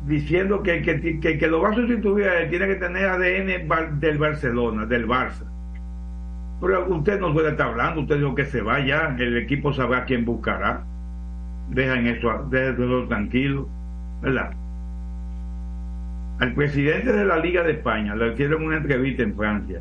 [0.07, 5.07] diciendo que, que, que, lo va a sustituir tiene que tener ADN del Barcelona, del
[5.07, 5.45] Barça.
[6.61, 10.25] Pero usted no puede estar hablando, usted dijo que se vaya, el equipo sabrá quién
[10.25, 10.85] buscará.
[11.71, 12.47] Dejan eso,
[13.09, 13.69] tranquilo,
[14.21, 14.53] ¿verdad?
[16.43, 19.81] Al presidente de la Liga de España le hicieron una entrevista en Francia.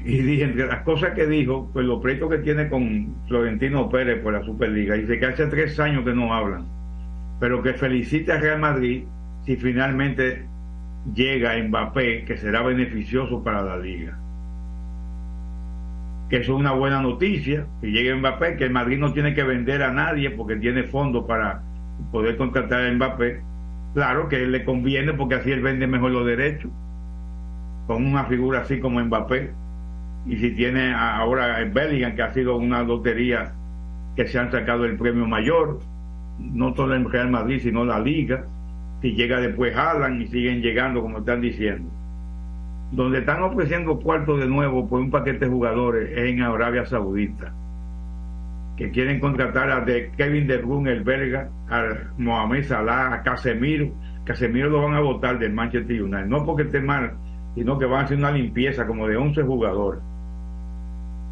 [0.00, 4.20] Y dije, entre las cosas que dijo, pues los proyectos que tiene con Florentino Pérez
[4.20, 6.66] por la Superliga, dice que hace tres años que no hablan,
[7.38, 9.04] pero que felicita a Real Madrid
[9.44, 10.46] si finalmente
[11.14, 14.18] llega Mbappé, que será beneficioso para la liga.
[16.28, 19.80] Que es una buena noticia, que llegue Mbappé, que el Madrid no tiene que vender
[19.84, 21.62] a nadie porque tiene fondos para
[22.10, 23.46] poder contratar a Mbappé
[23.94, 26.70] Claro que le conviene porque así él vende mejor los derechos
[27.86, 29.50] con una figura así como Mbappé.
[30.26, 33.52] Y si tiene ahora el Bellingham, que ha sido una lotería
[34.14, 35.80] que se han sacado el premio mayor,
[36.38, 38.44] no solo en Real Madrid, sino la Liga.
[39.00, 41.90] Si llega después Haaland y siguen llegando, como están diciendo.
[42.92, 47.52] Donde están ofreciendo cuartos de nuevo por un paquete de jugadores es en Arabia Saudita
[48.78, 51.84] que quieren contratar a de Kevin De Bruyne, el belga, a
[52.16, 53.90] Mohamed Salah, a Casemiro.
[54.24, 57.12] Casemiro lo van a votar del Manchester United, no porque esté mal,
[57.56, 60.00] sino que van a hacer una limpieza como de 11 jugadores.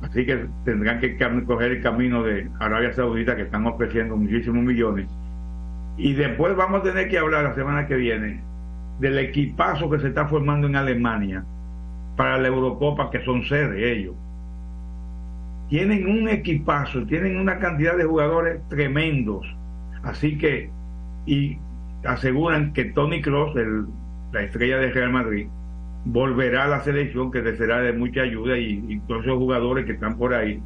[0.03, 5.09] Así que tendrán que coger el camino de Arabia Saudita que están ofreciendo muchísimos millones.
[5.97, 8.43] Y después vamos a tener que hablar la semana que viene
[8.99, 11.45] del equipazo que se está formando en Alemania
[12.17, 14.17] para la Eurocopa, que son sede ellos
[15.69, 19.47] tienen un equipazo, tienen una cantidad de jugadores tremendos.
[20.03, 20.71] Así que,
[21.27, 21.59] y
[22.05, 23.55] aseguran que Tony Cross,
[24.33, 25.49] la estrella de Real Madrid,
[26.05, 29.93] volverá a la selección, que le será de mucha ayuda, y, todos esos jugadores que
[29.93, 30.63] están por ahí.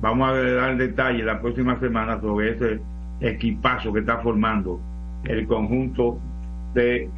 [0.00, 2.80] Vamos a dar detalle la próxima semana sobre ese
[3.20, 4.80] equipazo que está formando
[5.24, 6.18] el conjunto
[6.72, 7.10] de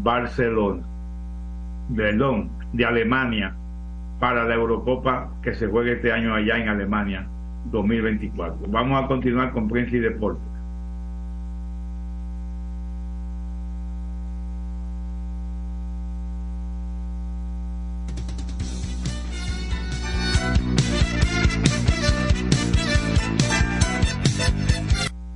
[0.00, 0.82] Barcelona,
[1.96, 3.54] perdón, de Alemania,
[4.20, 7.26] para la Eurocopa que se juegue este año allá en Alemania
[7.64, 8.66] 2024.
[8.68, 10.42] Vamos a continuar con prensa y deporte.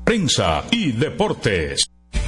[0.04, 1.93] Prensa y deportes.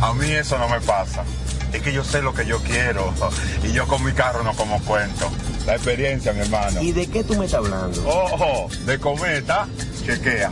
[0.00, 1.24] a mí eso no me pasa.
[1.72, 3.12] Es que yo sé lo que yo quiero
[3.64, 5.30] y yo con mi carro no como cuento.
[5.66, 6.80] La experiencia, mi hermano.
[6.80, 8.02] ¿Y de qué tú me estás hablando?
[8.08, 9.68] Ojo, de cometa,
[10.04, 10.50] chequea.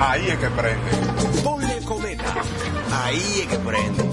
[0.00, 1.42] Ahí es que prende.
[1.44, 2.34] Ponle cometa.
[2.92, 4.04] Ahí es que prende.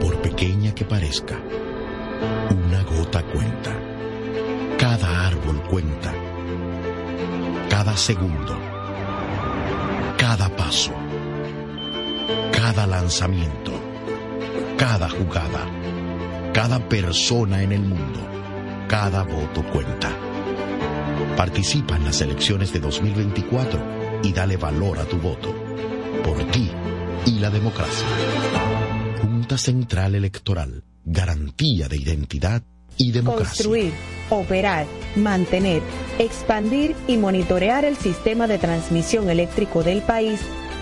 [0.00, 1.36] Por pequeña que parezca,
[2.50, 3.70] una gota cuenta.
[4.78, 6.12] Cada árbol cuenta.
[7.70, 8.58] Cada segundo.
[10.18, 10.92] Cada paso.
[12.52, 13.72] Cada lanzamiento.
[14.76, 15.70] Cada jugada.
[16.52, 18.20] Cada persona en el mundo.
[18.88, 20.10] Cada voto cuenta.
[21.36, 25.54] Participa en las elecciones de 2024 y dale valor a tu voto.
[26.24, 26.70] Por ti
[27.26, 28.06] y la democracia.
[29.20, 30.84] Junta Central Electoral.
[31.04, 32.62] Garantía de identidad
[32.96, 33.48] y democracia.
[33.48, 33.92] Construir,
[34.30, 35.82] operar, mantener,
[36.18, 40.40] expandir y monitorear el sistema de transmisión eléctrico del país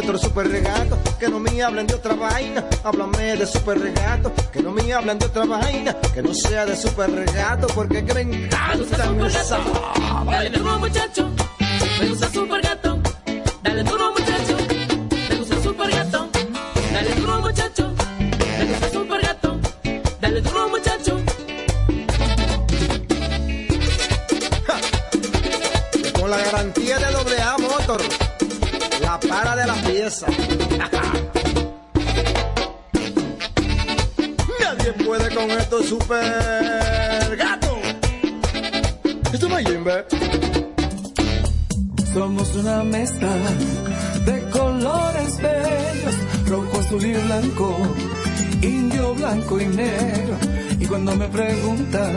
[0.00, 0.96] Motor super regato.
[1.18, 4.32] Que no me hablen de otra vaina, háblame de super regato.
[4.52, 7.66] Que no me hablen de otra vaina, que no sea de super regato.
[7.68, 9.58] Porque que me encanta esa.
[10.24, 11.28] Dale duro muchacho,
[12.00, 12.98] me gusta super gato.
[13.62, 14.56] Dale duro muchacho,
[15.28, 16.28] me gusta super gato.
[16.92, 17.94] Dale duro muchacho,
[18.58, 19.60] me gusta super gato.
[20.20, 21.20] Dale duro muchacho.
[26.20, 28.00] Con la garantía de doble A Motor,
[29.00, 30.26] la para de la pieza.
[34.60, 37.78] Nadie puede con estos super gatos.
[39.32, 40.04] Esto me yimbe.
[42.12, 43.28] Somos una mezcla
[44.24, 47.76] de colores bellos, rojo, azul y blanco,
[48.62, 50.36] indio, blanco y negro.
[50.80, 52.16] Y cuando me preguntan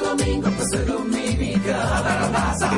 [0.57, 0.71] pues.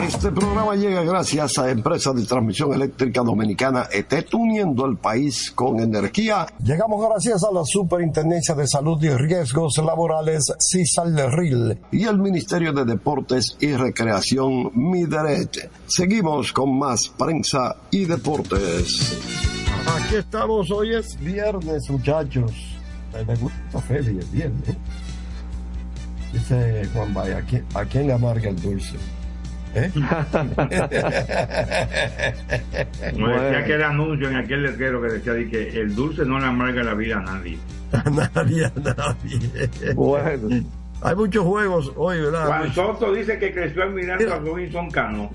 [0.08, 5.80] Este programa llega gracias a Empresa de Transmisión Eléctrica Dominicana ETET, uniendo el país con
[5.80, 6.46] energía.
[6.64, 12.86] Llegamos gracias a la Superintendencia de Salud y Riesgos Laborales, CISAL-RIL, y el Ministerio de
[12.86, 15.70] Deportes y Recreación, MIDERET.
[15.88, 19.18] Seguimos con más prensa y deportes.
[19.98, 22.52] Aquí estamos, hoy es viernes, muchachos.
[23.14, 24.78] Me gusta Feli el viernes.
[26.34, 28.98] Dice Juan Bay, ¿a quién, ¿a quién le amarga el dulce?
[29.76, 29.92] ¿Eh?
[33.14, 36.40] Como decía que el anuncio en aquel letrero que decía de que el dulce no
[36.40, 37.58] le amarga la vida a nadie.
[37.94, 39.70] A nadie, a nadie.
[39.94, 40.66] Bueno.
[41.04, 42.48] Hay muchos juegos hoy, ¿verdad?
[42.48, 45.30] Juan Soto dice que creció mirando a Robinson Cano.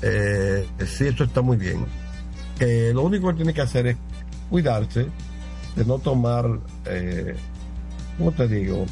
[0.00, 1.84] Eh, sí, eso está muy bien.
[2.60, 3.98] Eh, lo único que tiene que hacer es
[4.48, 5.08] cuidarse
[5.76, 6.46] de no tomar,
[6.86, 7.36] eh,
[8.16, 8.86] ¿cómo te digo?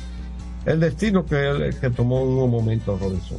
[0.66, 3.38] El destino que, él- que tomó en un momento Robinson.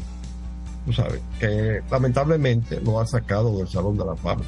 [0.85, 4.43] Tú sabes, que lamentablemente lo ha sacado del Salón de la Fama.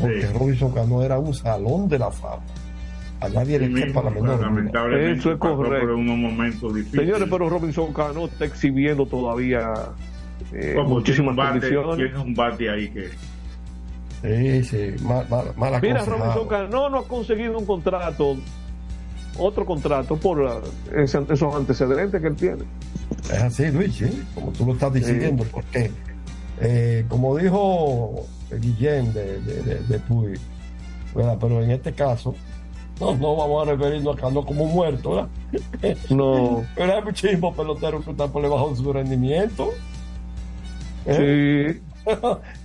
[0.00, 0.32] Porque Sí.
[0.38, 2.42] Robinson Cano era un Salón de la Fama.
[3.20, 5.86] A nadie le Sí mismo, la menor lamentablemente Eso es correcto.
[5.86, 7.04] por unos momentos difíciles.
[7.06, 9.72] Señores, pero Robinson Cano está exhibiendo todavía
[10.52, 11.96] eh, Como tiene muchísimas un bate, condiciones.
[11.96, 13.10] tiene un bate ahí que
[14.22, 16.04] Sí, sí, mal, mal, mal Mira.
[16.04, 18.36] Robinson Cano no ha conseguido un contrato,
[19.38, 20.62] otro contrato por
[20.94, 22.62] esos antecedentes que él tiene.
[23.32, 25.90] Es así, Luis, sí, como tú lo estás diciendo, porque
[26.60, 30.38] Eh, como dijo Guillén de, de, de, de Puy,
[31.14, 31.36] ¿verdad?
[31.40, 32.34] pero en este caso
[33.00, 35.96] no, no vamos a referirnos a Cano como muerto, ¿verdad?
[36.10, 36.64] No.
[36.76, 39.70] Pero hay muchísimos peloteros que están por debajo de su rendimiento.
[41.06, 41.80] ¿Eh?
[42.04, 42.12] Sí.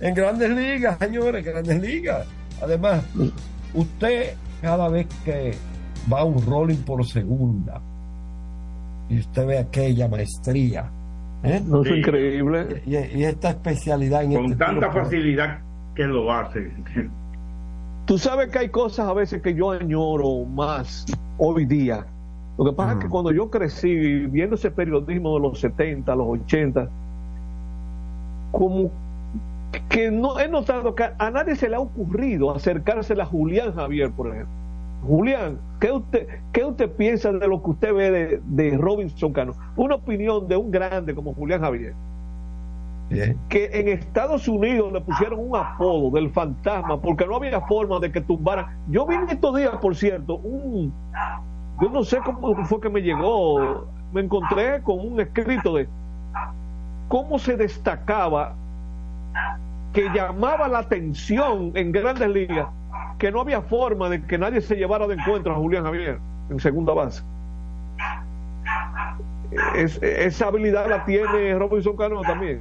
[0.00, 2.26] en grandes ligas, señores, grandes ligas.
[2.62, 3.02] Además,
[3.74, 5.54] usted cada vez que
[6.12, 7.80] va a un rolling por segunda
[9.08, 10.86] y usted ve aquella maestría,
[11.42, 11.62] ¿eh?
[11.64, 11.94] No es Sí.
[11.98, 12.82] increíble.
[12.86, 15.58] y, y esta especialidad en Con este tanta tiro por- facilidad
[15.94, 16.70] que lo hace.
[18.06, 21.04] Tú sabes que hay cosas a veces que yo añoro más
[21.36, 22.04] hoy día.
[22.56, 23.94] Lo que pasa es que cuando yo crecí
[24.26, 26.88] viendo ese periodismo de los 70, los 80,
[28.50, 28.90] como
[29.88, 34.10] que no he notado que a nadie se le ha ocurrido acercarse a Julián Javier,
[34.10, 34.48] por ejemplo.
[35.06, 39.54] Julián, ¿qué usted, qué usted piensa de lo que usted ve de, de Robinson Cano?
[39.76, 41.94] Una opinión de un grande como Julián Javier
[43.10, 43.38] Bien.
[43.48, 48.12] que en Estados Unidos le pusieron un apodo del fantasma porque no había forma de
[48.12, 48.66] que tumbaran.
[48.90, 50.92] Yo vi en estos días, por cierto, un.
[51.80, 53.86] Yo no sé cómo fue que me llegó.
[54.12, 55.88] Me encontré con un escrito de
[57.08, 58.54] cómo se destacaba
[59.92, 62.68] que llamaba la atención en grandes ligas
[63.18, 66.18] que no había forma de que nadie se llevara de encuentro a Julián Javier
[66.50, 67.22] en segunda base.
[69.74, 72.60] Es- esa habilidad la tiene Robinson Cano también.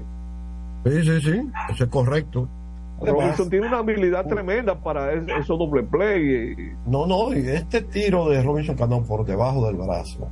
[0.85, 2.47] Sí, sí, sí, eso es correcto.
[3.01, 6.53] Además, Robinson tiene una habilidad tremenda para es- esos doble play.
[6.57, 10.27] y- No, no, y este tiro de Robinson Cano por debajo del brazo,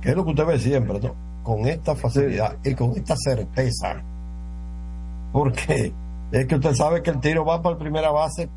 [0.00, 1.14] que es lo que usted ve siempre, ¿no?
[1.42, 4.02] Con esta facilidad y con esta certeza.
[5.32, 5.92] Porque
[6.32, 8.48] es que usted sabe que el tiro va para la primera base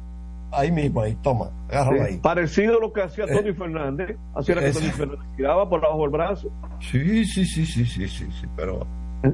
[0.52, 2.18] ahí mismo, ahí, toma, agárralo ahí.
[2.18, 4.18] Parecido a lo que hacía Eh, Tony Fernández.
[4.36, 6.50] Así era que Tony Fernández tiraba por abajo del brazo.
[6.80, 8.86] Sí, sí, sí, sí, sí, sí, sí, pero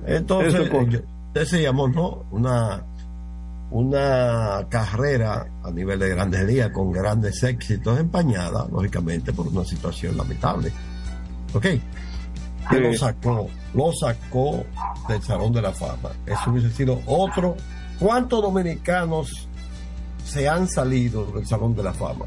[0.07, 0.85] entonces Eso es cosa.
[0.89, 0.99] yo-
[1.33, 2.23] decíamos, ¿no?
[2.31, 2.83] Una
[3.71, 10.15] una carrera a nivel de grandes ligas con grandes éxitos empañada, lógicamente, por una situación
[10.15, 10.71] lamentable.
[11.53, 11.65] ¿Ok?
[12.69, 14.63] Que lo sacó, lo sacó
[15.09, 16.09] del Salón de la Fama.
[16.25, 17.55] Eso hubiese sido otro.
[17.99, 19.49] ¿Cuántos dominicanos
[20.25, 22.25] se han salido del Salón de la Fama?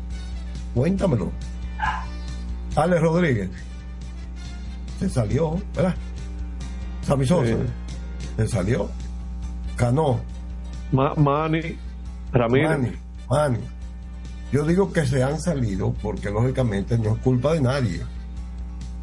[0.74, 1.30] Cuéntamelo.
[2.76, 3.50] Alex Rodríguez
[5.00, 5.94] se salió, ¿verdad?
[7.02, 7.56] Sammy Sosa
[8.36, 8.88] se salió.
[9.76, 10.20] Cano,
[10.92, 11.76] Ma- Manny,
[12.32, 12.68] Ramírez.
[12.70, 12.92] Manny,
[13.30, 13.58] Manny.
[14.52, 18.00] Yo digo que se han salido porque lógicamente no es culpa de nadie.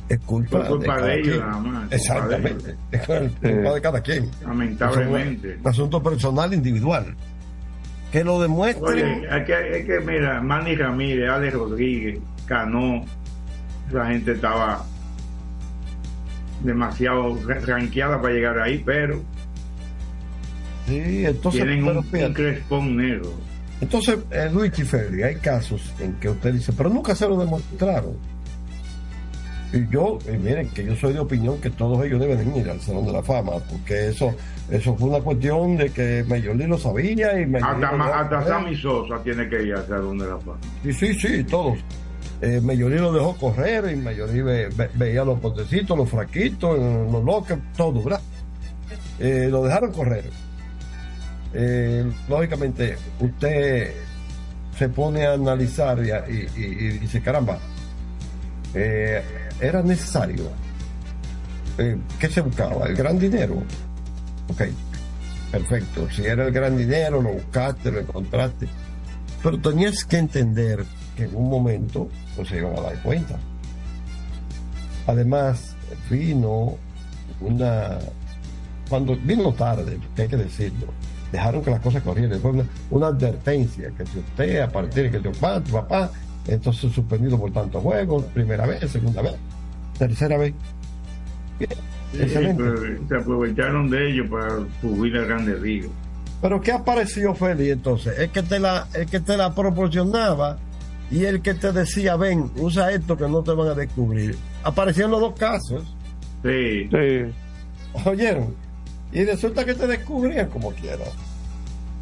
[0.10, 2.76] Es culpa, Es culpa cada de ellos, nada más, Exactamente.
[2.92, 4.30] Es culpa de cada quien.
[4.44, 5.54] Lamentablemente.
[5.56, 7.16] Es un asunto personal individual.
[8.16, 8.86] Que lo demuestren.
[8.86, 13.04] Oye, es que, es que mira, Manny Ramírez, Alex Rodríguez, Cano,
[13.90, 14.86] esa gente estaba
[16.64, 19.22] demasiado ra- ranqueada para llegar ahí, pero
[20.88, 22.26] Sí, entonces, tienen pero un, fíjate.
[22.28, 23.34] un crespón negro.
[23.82, 28.16] Entonces, eh, Luis Feli, hay casos en que usted dice, pero nunca se lo demostraron.
[29.76, 32.80] Y yo, y miren que yo soy de opinión que todos ellos deben ir al
[32.80, 34.34] Salón de la Fama, porque eso
[34.72, 38.44] eso fue una cuestión de que Mayoli lo sabía y Hasta, lo hasta.
[38.46, 40.58] Sammy Sosa tiene que ir hacia donde la fama.
[40.82, 41.78] Sí, sí, sí, todos.
[42.42, 47.24] Eh, Mayoli lo dejó correr y Mayoli ve- ve- veía los potecitos, los fraquitos, los
[47.24, 48.22] loques, todo, ¿verdad?
[49.20, 50.24] Eh, lo dejaron correr.
[51.54, 53.94] Eh, lógicamente, usted
[54.78, 57.58] se pone a analizar y, a- y- y- y dice, caramba,
[58.74, 59.22] eh,
[59.60, 60.46] era necesario.
[61.78, 62.88] Eh, ¿Qué se buscaba?
[62.88, 63.56] El gran dinero.
[64.50, 64.64] Ok,
[65.52, 66.08] perfecto.
[66.12, 68.68] Si era el gran dinero, lo buscaste, lo encontraste.
[69.44, 70.86] Pero tenías que entender
[71.16, 73.36] que en un momento pues, se iban a dar cuenta.
[75.08, 75.76] Además,
[76.10, 76.78] vino
[77.40, 78.00] una.
[78.90, 80.88] Cuando vino tarde, que hay que decirlo,
[81.32, 82.40] dejaron que las cosas corrieran.
[82.40, 86.12] Fue una, una advertencia que si usted a partir de que tu papá, tu papá,
[86.48, 89.36] entonces suspendido por tantos juegos, primera vez, segunda vez,
[89.98, 90.54] tercera vez.
[91.60, 91.70] Bien,
[92.14, 92.64] Sí, excelente.
[92.64, 95.90] pero se aprovecharon de ellos para subir al Grande Río.
[96.42, 98.18] Pero ¿qué apareció Feli entonces?
[98.20, 100.58] El que te la, el que te la proporcionaba
[101.12, 104.38] y el que te decía, ven, usa esto que no te van a descubrir.
[104.64, 105.84] Aparecieron los dos casos.
[106.44, 106.90] Sí.
[108.06, 108.54] ¿Oyeron?
[109.12, 111.10] Y resulta que te descubrían como quieras.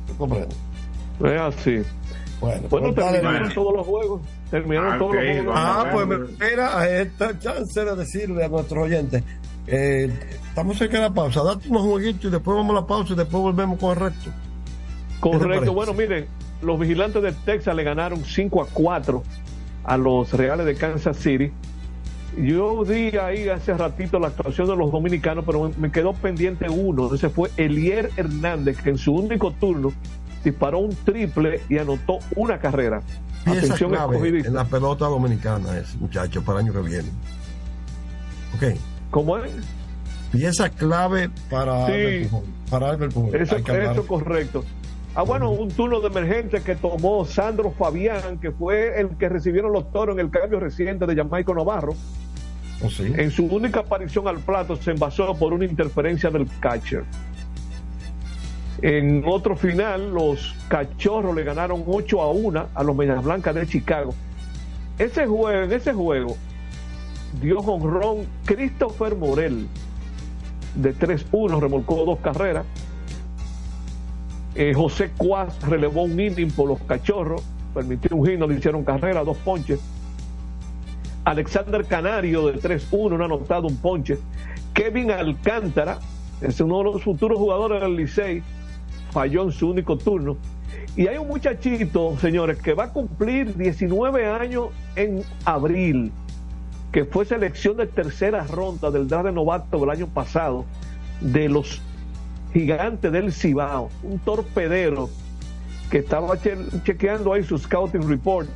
[0.07, 0.57] ¿Tú comprendes?
[1.23, 1.81] Es así.
[2.41, 4.21] Bueno, Bueno, pues dale, terminaron todos los juegos.
[4.53, 5.53] Terminaron Ah, todos ok, los juegos.
[5.57, 9.23] Ah, pues me espera esta chance de decirle a nuestros oyentes.
[9.65, 10.13] eh,
[10.47, 11.41] estamos cerca de la pausa.
[11.43, 14.29] Date unos jueguitos y después vamos a la pausa y después volvemos con el resto.
[15.19, 15.73] Correcto.
[15.73, 16.27] Bueno, miren,
[16.61, 19.23] los vigilantes de Texas le ganaron 5 a 4
[19.85, 21.51] a los Reales de Kansas City.
[22.37, 27.11] Yo di ahí hace ratito la actuación de los dominicanos, pero me quedó pendiente uno.
[27.15, 29.93] Ese fue Elier Hernández, que en su único turno
[30.43, 33.01] disparó un triple y anotó una carrera.
[33.43, 37.09] Pieza clave en la pelota dominicana es, muchacho, para el año que viene.
[38.55, 38.79] Ok.
[39.11, 39.51] ¿Cómo es?
[40.31, 42.27] Pieza clave para Sí.
[42.69, 43.35] para Albert Pujols.
[43.35, 44.63] Eso, eso correcto.
[45.15, 49.71] Ah, bueno, un turno de emergencia que tomó Sandro Fabián, que fue el que recibieron
[49.71, 51.93] los toros en el cambio reciente de Jamaico Navarro.
[52.83, 53.13] Oh, sí.
[53.15, 57.03] En su única aparición al plato se envasó por una interferencia del catcher.
[58.81, 63.67] En otro final, los cachorros le ganaron 8 a 1 a los Medias Blancas de
[63.67, 64.13] Chicago.
[64.97, 66.35] Ese juego, en ese juego,
[67.41, 69.67] dio honrón Christopher Morel
[70.75, 72.65] de 3-1, remolcó dos carreras.
[74.55, 77.41] Eh, José Cuas relevó un inning por los cachorros,
[77.73, 79.79] permitió un hit, no le hicieron carrera, dos ponches.
[81.25, 84.19] Alexander Canario de 3-1, no anotado un ponche.
[84.73, 85.99] Kevin Alcántara,
[86.41, 88.43] es uno de los futuros jugadores del Licey,
[89.13, 90.35] falló en su único turno.
[90.95, 96.11] Y hay un muchachito, señores, que va a cumplir 19 años en abril,
[96.91, 100.65] que fue selección de tercera ronda del draft de novato del año pasado,
[101.21, 101.81] de los
[102.53, 105.09] gigantes del Cibao, un torpedero
[105.89, 108.47] que estaba che- chequeando ahí su scouting report,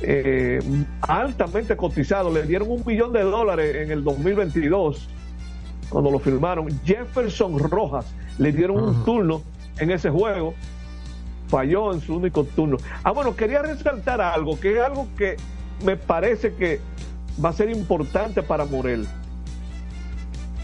[0.00, 0.60] eh,
[1.00, 5.08] altamente cotizado, le dieron un millón de dólares en el 2022
[5.88, 6.68] cuando lo firmaron.
[6.84, 8.06] Jefferson Rojas
[8.38, 9.42] le dieron un turno
[9.80, 10.54] en ese juego,
[11.48, 12.76] falló en su único turno.
[13.02, 15.36] Ah, bueno, quería resaltar algo, que es algo que
[15.84, 16.80] me parece que
[17.42, 19.06] va a ser importante para Morel.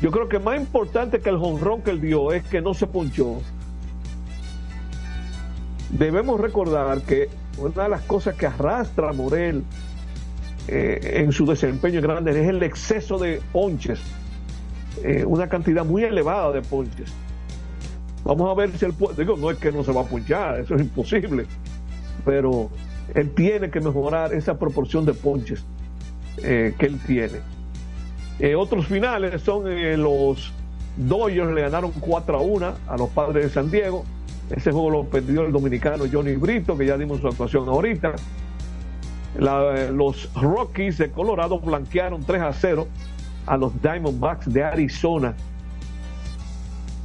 [0.01, 2.87] Yo creo que más importante que el jonrón que él dio es que no se
[2.87, 3.41] punchó.
[5.91, 9.65] Debemos recordar que una de las cosas que arrastra a Morel
[10.67, 14.01] eh, en su desempeño grande es el exceso de ponches,
[15.03, 17.13] eh, una cantidad muy elevada de ponches.
[18.25, 19.17] Vamos a ver si él puede.
[19.17, 21.47] Digo, no es que no se va a punchar, eso es imposible.
[22.25, 22.71] Pero
[23.15, 25.65] él tiene que mejorar esa proporción de ponches
[26.39, 27.41] eh, que él tiene.
[28.39, 30.53] Eh, otros finales son eh, los
[30.97, 34.05] Dodgers le ganaron 4 a 1 a los padres de San Diego.
[34.51, 38.15] Ese juego lo perdió el dominicano Johnny Brito, que ya dimos su actuación ahorita.
[39.37, 42.87] Los Rockies de Colorado blanquearon 3 a 0
[43.47, 45.35] a los Diamondbacks de Arizona.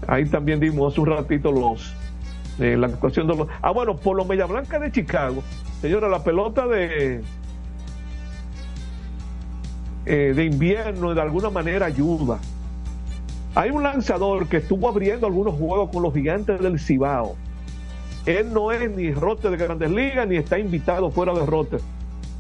[0.07, 1.93] Ahí también dimos hace un ratito los
[2.59, 3.47] eh, la actuación de los.
[3.61, 5.43] Ah, bueno, por los Media Blanca de Chicago.
[5.81, 7.21] Señora, la pelota de
[10.05, 12.39] eh, de invierno de alguna manera ayuda.
[13.55, 17.35] Hay un lanzador que estuvo abriendo algunos juegos con los gigantes del Cibao.
[18.25, 21.77] Él no es ni rote de grandes ligas ni está invitado fuera de rote.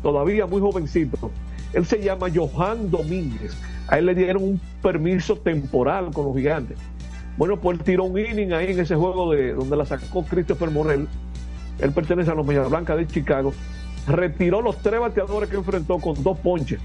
[0.01, 1.31] Todavía muy jovencito.
[1.73, 3.55] Él se llama Johan Domínguez.
[3.87, 6.77] A él le dieron un permiso temporal con los gigantes.
[7.39, 11.07] Bueno, pues tiró un inning ahí en ese juego de donde la sacó Christopher Morel.
[11.79, 13.53] Él pertenece a los Medias Blancas de Chicago.
[14.07, 16.81] Retiró los tres bateadores que enfrentó con dos ponches.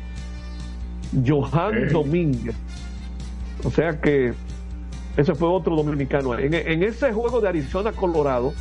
[1.26, 1.88] Johan.
[1.88, 2.54] Domínguez.
[3.64, 4.32] O sea que
[5.16, 6.38] ese fue otro dominicano.
[6.38, 8.54] En, en ese juego de Arizona-Colorado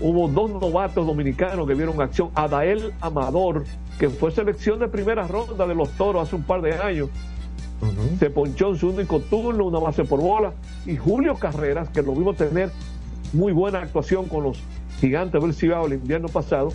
[0.00, 2.30] hubo dos novatos dominicanos que vieron acción.
[2.34, 3.66] Adael Amador,
[3.98, 7.10] que fue selección de primera ronda de los toros hace un par de años.
[8.18, 10.52] Se ponchó en su único turno, una base por bola.
[10.86, 12.70] Y Julio Carreras, que lo vimos tener
[13.32, 14.58] muy buena actuación con los
[15.00, 16.70] gigantes del Cibao el invierno pasado,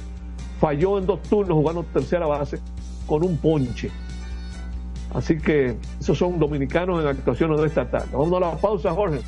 [0.60, 2.60] falló en dos turnos jugando tercera base
[3.08, 3.92] con un ponche.
[5.14, 8.10] Así que esos son dominicanos en actuaciones de esta tarde.
[8.14, 9.20] Vamos a la pausa, Jorge.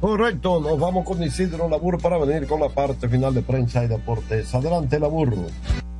[0.00, 3.88] Correcto, nos vamos con Isidro Labur para venir con la parte final de prensa y
[3.88, 4.54] deportes.
[4.54, 5.34] Adelante, Labur.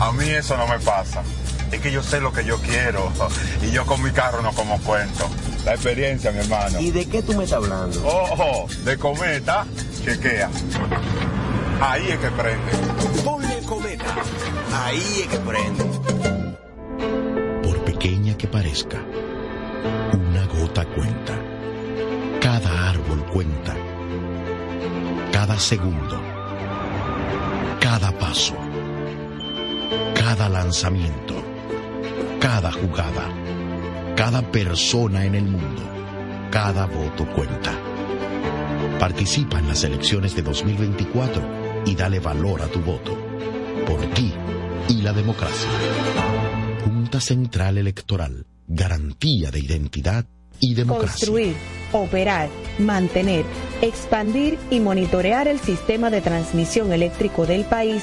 [0.00, 1.22] a mí eso no me pasa.
[1.70, 3.12] Es que yo sé lo que yo quiero
[3.62, 5.28] y yo con mi carro no como cuento.
[5.64, 6.80] La experiencia, mi hermano.
[6.80, 8.06] ¿Y de qué tú me estás hablando?
[8.06, 9.66] Ojo, de cometa,
[10.04, 10.48] chequea.
[11.80, 13.22] Ahí es que prende.
[13.24, 14.14] Ponle cometa.
[14.72, 15.84] Ahí es que prende.
[17.62, 18.98] Por pequeña que parezca,
[20.12, 21.34] una gota cuenta.
[22.40, 23.76] Cada árbol cuenta.
[25.32, 26.20] Cada segundo.
[27.80, 28.67] Cada paso.
[30.14, 31.34] Cada lanzamiento.
[32.40, 33.32] Cada jugada.
[34.16, 35.82] Cada persona en el mundo.
[36.50, 37.72] Cada voto cuenta.
[38.98, 43.16] Participa en las elecciones de 2024 y dale valor a tu voto.
[43.86, 44.32] Por ti
[44.88, 45.68] y la democracia.
[46.84, 48.46] Junta Central Electoral.
[48.66, 50.26] Garantía de identidad
[50.60, 51.26] y democracia.
[51.26, 51.56] Construir,
[51.92, 53.46] operar, mantener,
[53.80, 58.02] expandir y monitorear el sistema de transmisión eléctrico del país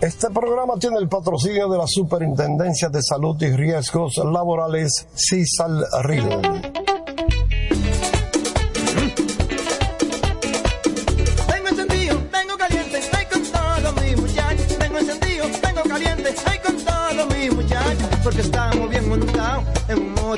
[0.00, 6.24] Este programa tiene el patrocinio de la Superintendencia de Salud y Riesgos Laborales, CISAL RIL.
[18.22, 20.19] Porque estamos bien montados en un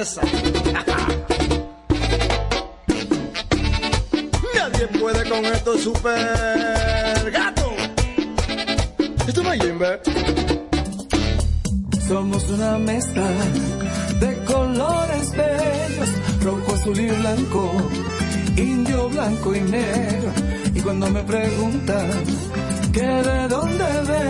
[4.54, 7.70] Nadie puede con esto super gato.
[9.28, 9.60] Esto no es.
[12.08, 13.28] Somos una mezcla
[14.20, 16.08] de colores bellos,
[16.44, 17.70] rojo, azul y blanco,
[18.56, 20.32] indio, blanco y negro.
[20.74, 22.24] Y cuando me preguntan
[22.94, 24.29] que de dónde vengo,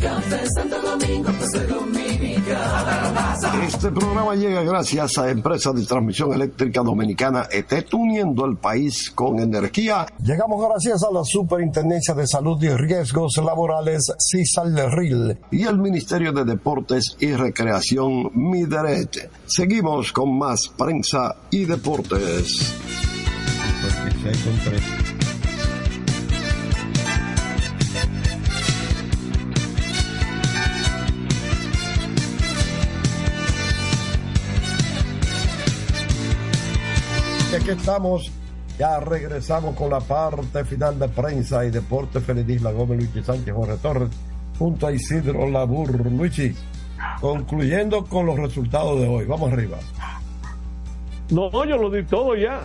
[0.00, 1.68] Café Santo Domingo, pues
[2.48, 3.64] la taza.
[3.64, 9.38] Este programa llega gracias a Empresa de Transmisión Eléctrica Dominicana ETET, uniendo el país con
[9.38, 10.06] energía.
[10.22, 16.44] Llegamos gracias a la Superintendencia de Salud y Riesgos Laborales, CISAL-RIL, y el Ministerio de
[16.44, 19.30] Deportes y Recreación, MIDERET.
[19.46, 22.74] Seguimos con más prensa y deportes.
[24.96, 24.99] Y
[37.70, 38.30] aquí estamos,
[38.78, 42.20] ya regresamos con la parte final de prensa y deporte.
[42.20, 44.08] Feliz Isla Gómez, Luigi Sánchez, Jorge Torres,
[44.58, 46.06] junto a Isidro Labur.
[46.10, 46.54] Luigi,
[47.20, 49.24] concluyendo con los resultados de hoy.
[49.26, 49.78] Vamos arriba.
[51.30, 52.60] No, yo lo di todo ya.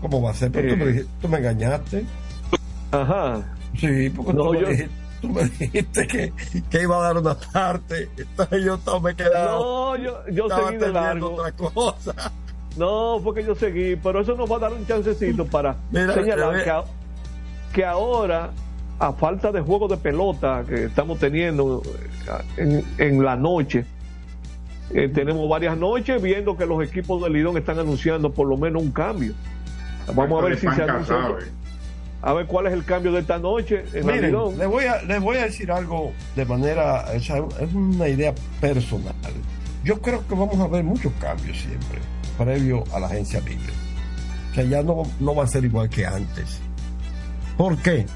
[0.00, 0.52] ¿Cómo va a ser?
[0.52, 2.04] Pero tú, me, tú me engañaste.
[2.92, 3.42] Ajá.
[3.76, 6.32] Sí, porque No, tú, me yo- dijiste, tú me dijiste que,
[6.70, 8.08] que iba a dar una parte.
[8.16, 9.52] Entonces yo todo me quedaba.
[9.58, 11.34] No, yo, yo seguí de largo.
[11.34, 12.32] otra cosa.
[12.76, 16.14] No, fue que yo seguí, pero eso nos va a dar un chancecito para Mira,
[16.14, 16.84] señalar que- que, a-
[17.72, 18.50] que ahora,
[19.00, 23.84] a falta de juego de pelota que estamos teniendo eh, en, en la noche,
[24.92, 28.82] eh, tenemos varias noches viendo que los equipos del Lidón están anunciando por lo menos
[28.82, 29.34] un cambio.
[30.14, 31.16] Vamos a ver si se anuncia.
[32.22, 34.58] A ver cuál es el cambio de esta noche en Miren, Lidón.
[34.58, 38.34] les voy, a, les voy a decir algo de manera, o sea, es una idea
[38.60, 39.14] personal.
[39.84, 41.98] Yo creo que vamos a ver muchos cambios siempre,
[42.38, 43.72] previo a la agencia libre.
[44.50, 46.60] O sea, ya no, no va a ser igual que antes.
[47.56, 48.06] ¿Por qué?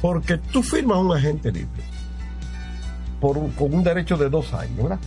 [0.00, 1.82] Porque tú firmas un agente libre
[3.20, 4.98] por con un derecho de dos años, ¿verdad?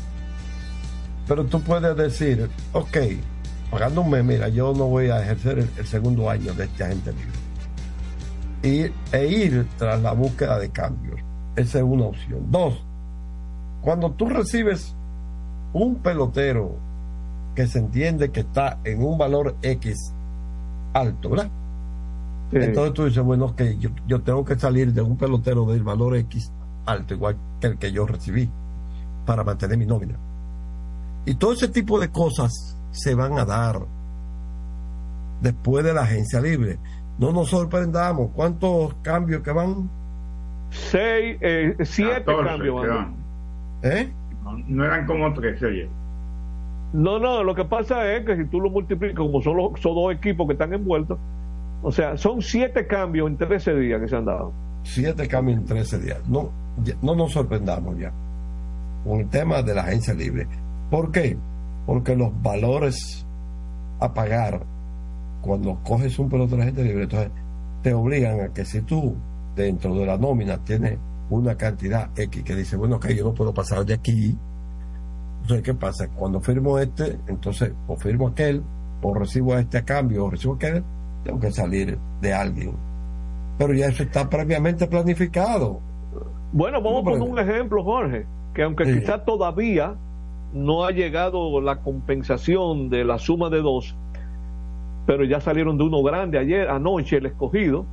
[1.27, 2.97] Pero tú puedes decir, ok,
[4.09, 7.39] mes, mira, yo no voy a ejercer el, segundo año de este agente libre
[8.63, 11.19] ir, e ir tras la búsqueda de cambios.
[11.55, 12.51] Esa es una opción.
[12.51, 12.83] Dos,
[13.81, 14.95] cuando tú recibes
[15.73, 16.77] un pelotero
[17.59, 20.13] que se entiende que está en un valor X
[20.93, 21.51] alto, ¿verdad?
[22.53, 26.15] Entonces tú dices, bueno, que yo, yo tengo que salir de un pelotero del valor
[26.15, 26.53] X
[26.85, 28.49] alto, igual que el que yo recibí,
[29.25, 30.15] para mantener mi nómina.
[31.25, 33.81] Y todo ese tipo de cosas se van a dar
[35.41, 36.79] después de la agencia libre.
[37.17, 38.31] No nos sorprendamos.
[38.33, 39.89] ¿Cuántos cambios que van?
[40.69, 42.87] Seis, eh, siete 14, cambios.
[42.87, 43.15] van.
[43.83, 44.13] ¿Eh?
[44.45, 45.89] No, no eran como tres, oye.
[46.93, 50.13] No, no, lo que pasa es que si tú lo multiplicas, como son los dos
[50.13, 51.17] equipos que están envueltos,
[51.81, 54.51] o sea, son siete cambios en 13 días que se han dado.
[54.83, 56.27] Siete cambios en 13 días.
[56.27, 56.49] No,
[57.01, 58.11] no nos sorprendamos ya
[59.03, 60.47] con el tema de la agencia libre.
[60.89, 61.37] ¿Por qué?
[61.85, 63.25] Porque los valores
[63.99, 64.65] a pagar
[65.41, 67.31] cuando coges un pelotero de agencia libre, entonces
[67.81, 69.15] te obligan a que si tú
[69.55, 70.97] dentro de la nómina tienes
[71.29, 74.37] una cantidad X que dice, bueno, que yo no puedo pasar de aquí.
[75.49, 76.07] Entonces, ¿qué pasa?
[76.09, 78.61] Cuando firmo este, entonces o firmo aquel,
[79.01, 80.83] o recibo este a cambio, o recibo aquel,
[81.23, 82.73] tengo que salir de alguien.
[83.57, 85.79] Pero ya eso está previamente planificado.
[86.51, 88.99] Bueno, vamos a poner un ejemplo, Jorge, que aunque Sí.
[88.99, 89.95] quizá todavía
[90.53, 93.95] no ha llegado la compensación de la suma de dos,
[95.07, 97.87] pero ya salieron de uno grande ayer, anoche el escogido,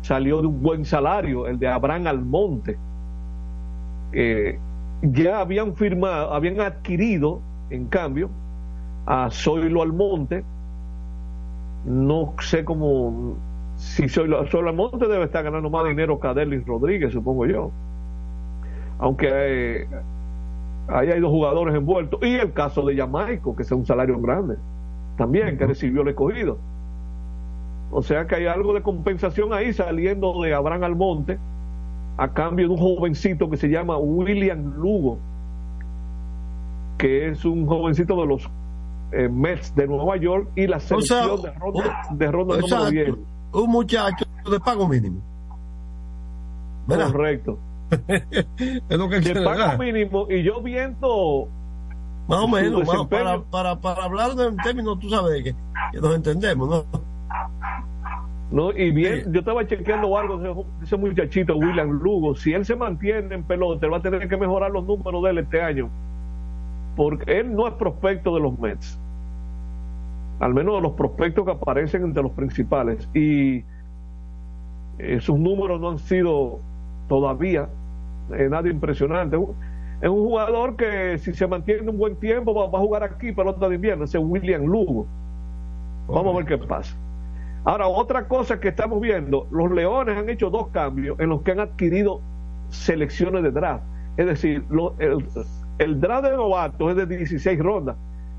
[0.00, 2.78] salió de un buen salario, el de Abraham Almonte.
[4.14, 4.58] Eh,
[5.02, 7.40] ya habían firmado, habían adquirido,
[7.70, 8.30] en cambio,
[9.06, 10.44] a Zoilo Almonte.
[11.84, 13.36] No sé cómo,
[13.76, 17.70] si Zoilo, Zoilo Almonte debe estar ganando más dinero que Adelis Rodríguez, supongo yo.
[18.98, 19.88] Aunque eh,
[20.88, 22.20] ahí hay dos jugadores envueltos.
[22.22, 24.56] Y el caso de Jamaico, que es un salario grande,
[25.16, 26.58] también, que recibió el escogido.
[27.90, 31.38] O sea que hay algo de compensación ahí saliendo de Abraham Almonte
[32.16, 35.18] a cambio de un jovencito que se llama William Lugo,
[36.98, 38.48] que es un jovencito de los
[39.12, 42.90] eh, Mets de Nueva York y la sea, selección de ronda, de ronda número Exacto.
[42.90, 43.14] 10.
[43.52, 45.20] Un muchacho de pago mínimo.
[46.86, 47.12] ¿Verdad?
[47.12, 47.58] Correcto.
[48.08, 51.48] es lo que De pago mínimo y yo viendo
[52.28, 55.54] Más o menos, más- para, para, para hablar de un término, tú sabes que,
[55.92, 56.84] que nos entendemos, ¿no?
[58.50, 58.70] ¿No?
[58.72, 62.34] Y bien, yo estaba chequeando algo de ese- muchachito, William Lugo.
[62.34, 65.30] Si él se mantiene en pelota, él va a tener que mejorar los números de
[65.30, 65.90] él este año.
[66.96, 69.00] Porque él no es prospecto de los Mets.
[70.40, 73.08] Al menos de los prospectos que aparecen entre los principales.
[73.14, 73.64] Y
[74.98, 76.58] esos números no han sido
[77.08, 77.68] todavía
[78.30, 79.36] eh, nada impresionante.
[80.00, 83.32] Es un jugador que si se mantiene un buen tiempo va, va a jugar aquí
[83.32, 85.06] pelota de invierno, ese William Lugo.
[86.06, 86.94] Vamos a ver qué pasa.
[87.64, 91.52] Ahora, otra cosa que estamos viendo, los Leones han hecho dos cambios en los que
[91.52, 92.20] han adquirido
[92.68, 93.84] selecciones de draft.
[94.16, 95.24] Es decir, lo- el,
[95.78, 97.96] el draft de novatos es de 16 rondas.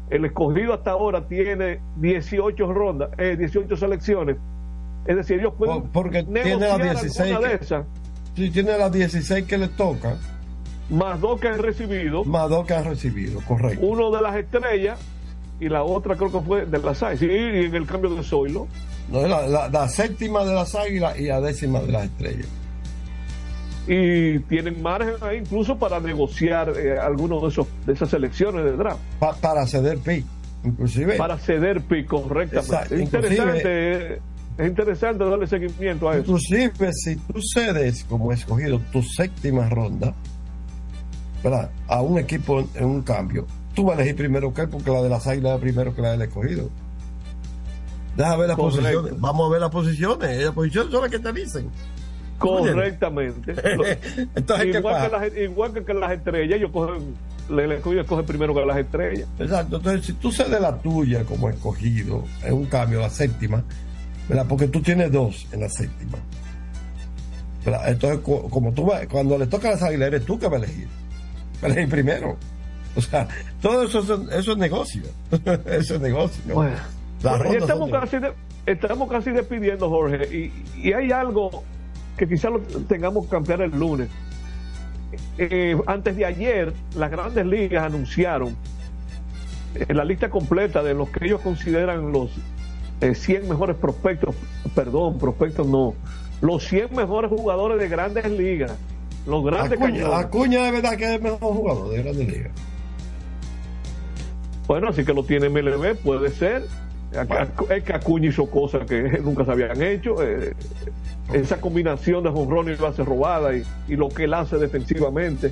[0.09, 4.37] El escogido hasta ahora tiene 18 rondas, eh, 18 selecciones.
[5.07, 7.85] Es decir, ellos pueden Porque tiene las 16 alguna de que, esas,
[8.35, 10.17] sí, tiene las 16 que le tocan,
[10.89, 13.83] más dos que han recibido, más dos que han recibido, correcto.
[13.85, 14.99] uno de las estrellas
[15.59, 17.19] y la otra creo que fue de las seis.
[17.19, 18.67] Sí, y en el cambio de Zoilo.
[19.09, 22.47] No, la, la- la séptima de las águilas y la décima de las estrellas.
[23.87, 28.71] y tienen margen ahí incluso para negociar eh, algunos de esos de esas selecciones de
[28.71, 30.25] draft Pa- para ceder pick,
[30.63, 31.17] inclusive.
[31.17, 34.19] para ceder pick correctamente Exacto, es interesante eh,
[34.57, 40.15] es interesante darle seguimiento a eso Inclusive si tú cedes como escogido tu séptima ronda,
[41.43, 41.69] ¿verdad?
[41.87, 43.45] A un equipo en, en un cambio,
[43.75, 46.01] tú vas a elegir primero que él porque la de las águilas es primero que
[46.01, 46.69] la del escogido.
[48.15, 48.81] Deja ver las Correcto.
[48.81, 49.19] posiciones.
[49.21, 50.43] Vamos a ver las posiciones.
[50.45, 51.69] Las posiciones son las que te dicen.
[52.37, 53.51] Correctamente.
[54.35, 57.15] Entonces, ¿qué igual, que las, igual que, que las estrellas, ellos cogen,
[57.49, 59.27] el escogido escoge primero que las estrellas.
[59.39, 63.63] Exacto, entonces si tú cedes la tuya como escogido, es un cambio, la séptima,
[64.27, 64.45] ¿verdad?
[64.49, 66.17] Porque tú tienes dos en la séptima.
[67.63, 67.89] ¿verdad?
[67.89, 70.61] Entonces, co- como tú vas, cuando le toca a las águilas, eres tú que vas
[70.61, 70.87] a elegir.
[71.55, 72.37] Vas a elegir primero.
[72.95, 73.27] O sea,
[73.61, 75.03] todo eso, es- eso es negocio.
[75.65, 76.53] eso es negocio.
[76.53, 76.75] Bueno,
[77.31, 78.33] Bueno, ya estamos casi, de-
[78.65, 80.51] estamos casi despidiendo, Jorge, y,
[80.87, 81.63] y hay algo
[82.17, 84.09] que quizás lo tengamos que cambiar el lunes.
[85.37, 88.55] Eh, antes de ayer, las grandes ligas anunciaron
[89.75, 92.31] eh, la lista completa de los que ellos consideran los
[93.01, 94.35] eh, 100 mejores prospectos,
[94.73, 95.93] perdón, prospectos no,
[96.41, 98.73] los 100 mejores jugadores de grandes ligas,
[99.25, 100.25] los grandes Acuña, cañones.
[100.25, 102.51] Acuña de verdad que es el mejor jugador de Grandes Ligas.
[104.67, 106.63] Bueno, así que lo tiene MLB, puede ser.
[107.17, 110.21] Acu- Es que Acuña hizo cosas que nunca se habían hecho.
[110.23, 110.53] eh,
[111.33, 115.51] esa combinación de jonrón y base robada y, y lo que él hace defensivamente.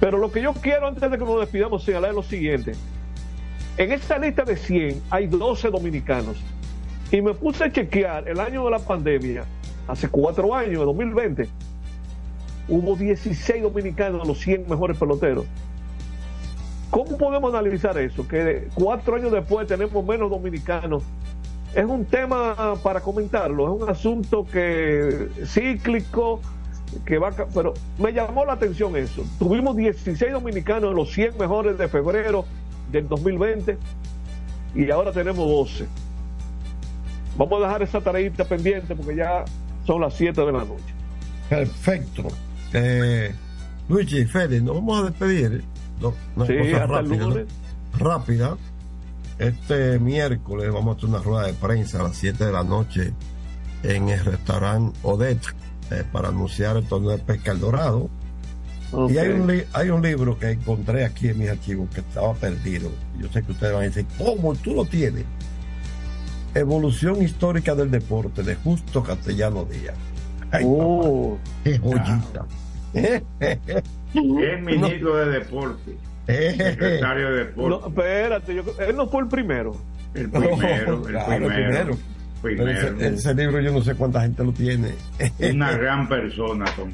[0.00, 2.72] Pero lo que yo quiero antes de que nos despidamos señalar es lo siguiente.
[3.78, 6.36] En esta lista de 100 hay 12 dominicanos.
[7.10, 9.44] Y me puse a chequear el año de la pandemia,
[9.86, 11.48] hace cuatro años, en 2020,
[12.68, 15.46] hubo 16 dominicanos de los 100 mejores peloteros.
[16.90, 18.26] ¿Cómo podemos analizar eso?
[18.26, 21.02] Que cuatro años después tenemos menos dominicanos.
[21.74, 26.40] Es un tema para comentarlo, es un asunto que cíclico,
[27.04, 29.22] que va, pero me llamó la atención eso.
[29.38, 32.46] Tuvimos 16 dominicanos en los 100 mejores de febrero
[32.90, 33.76] del 2020
[34.74, 35.86] y ahora tenemos 12.
[37.36, 39.44] Vamos a dejar esa tareita pendiente porque ya
[39.86, 40.94] son las 7 de la noche.
[41.50, 42.28] Perfecto.
[42.72, 43.34] Eh,
[43.88, 45.62] Luigi, Fede, nos vamos a despedir.
[46.00, 47.26] No, una Sí, cosa rápida.
[47.98, 48.56] Rápida.
[49.38, 53.12] Este miércoles vamos a hacer una rueda de prensa a las 7 de la noche
[53.84, 55.46] en el restaurante Odette
[55.90, 58.08] eh, para anunciar el torneo de pesca El Dorado.
[59.10, 62.90] Y hay un, hay un libro que encontré aquí en mis archivos que estaba perdido.
[63.18, 65.24] Yo sé que ustedes van a decir, ¿cómo tú lo tienes?
[66.54, 69.94] Evolución histórica del deporte de Justo Castellano Díaz.
[70.50, 71.36] Ay, Oh.
[71.36, 72.46] papá, qué joyita.
[72.94, 75.96] Es ministro de deporte.
[76.26, 77.68] Secretario de deporte.
[77.68, 79.76] No, espérate, yo- él no fue el primero.
[80.14, 81.96] El primero, el Claro, el primero.
[82.42, 82.70] Primero.
[82.70, 84.92] ese, ese libro yo no sé cuánta gente lo tiene.
[85.52, 86.64] Una gran persona.
[86.76, 86.90] Tom.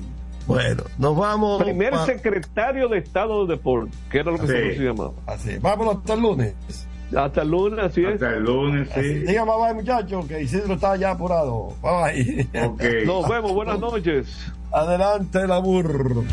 [0.47, 1.63] Bueno, nos vamos.
[1.63, 4.77] Primer pa- secretario de Estado de Deporte, que era lo que Sí.
[4.79, 5.13] se llamaba.
[5.27, 6.55] Así, vámonos hasta el lunes.
[7.17, 8.15] Hasta el lunes, así es.
[8.15, 9.01] Hasta el lunes, sí.
[9.01, 11.75] Diga bye bye, muchachos, que Isidro está ya apurado.
[11.83, 12.65] Bye bye.
[12.67, 12.83] Ok.
[13.07, 14.53] Nos vemos, buenas noches.
[14.75, 16.25] Adelante, la burro.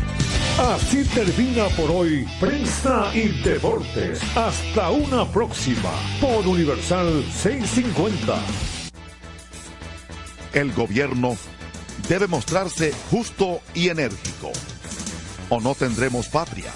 [0.74, 4.20] Así termina por hoy Prensa y Deportes.
[4.36, 5.90] Hasta una próxima
[6.20, 8.36] por Universal 650.
[10.54, 11.36] El gobierno
[12.08, 14.50] debe mostrarse justo y enérgico,
[15.48, 16.72] o no tendremos patria,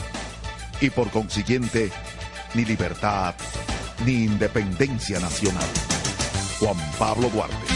[0.81, 1.91] y por consiguiente,
[2.55, 3.35] ni libertad,
[4.05, 5.69] ni independencia nacional.
[6.61, 7.76] Juan Pablo Duarte.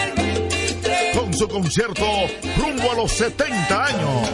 [1.31, 2.05] Con su concierto
[2.57, 4.29] rumbo a los 70 años.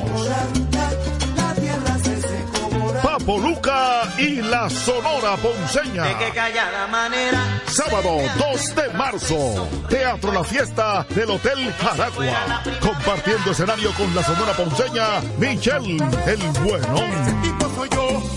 [3.03, 6.05] Papo Luca y la Sonora Ponceña.
[6.05, 7.61] De que callada manera.
[7.67, 12.63] Sábado 2 de marzo, Teatro La Fiesta del Hotel Jaragua.
[12.81, 18.36] Compartiendo escenario con la sonora ponceña Michelle el Buenón.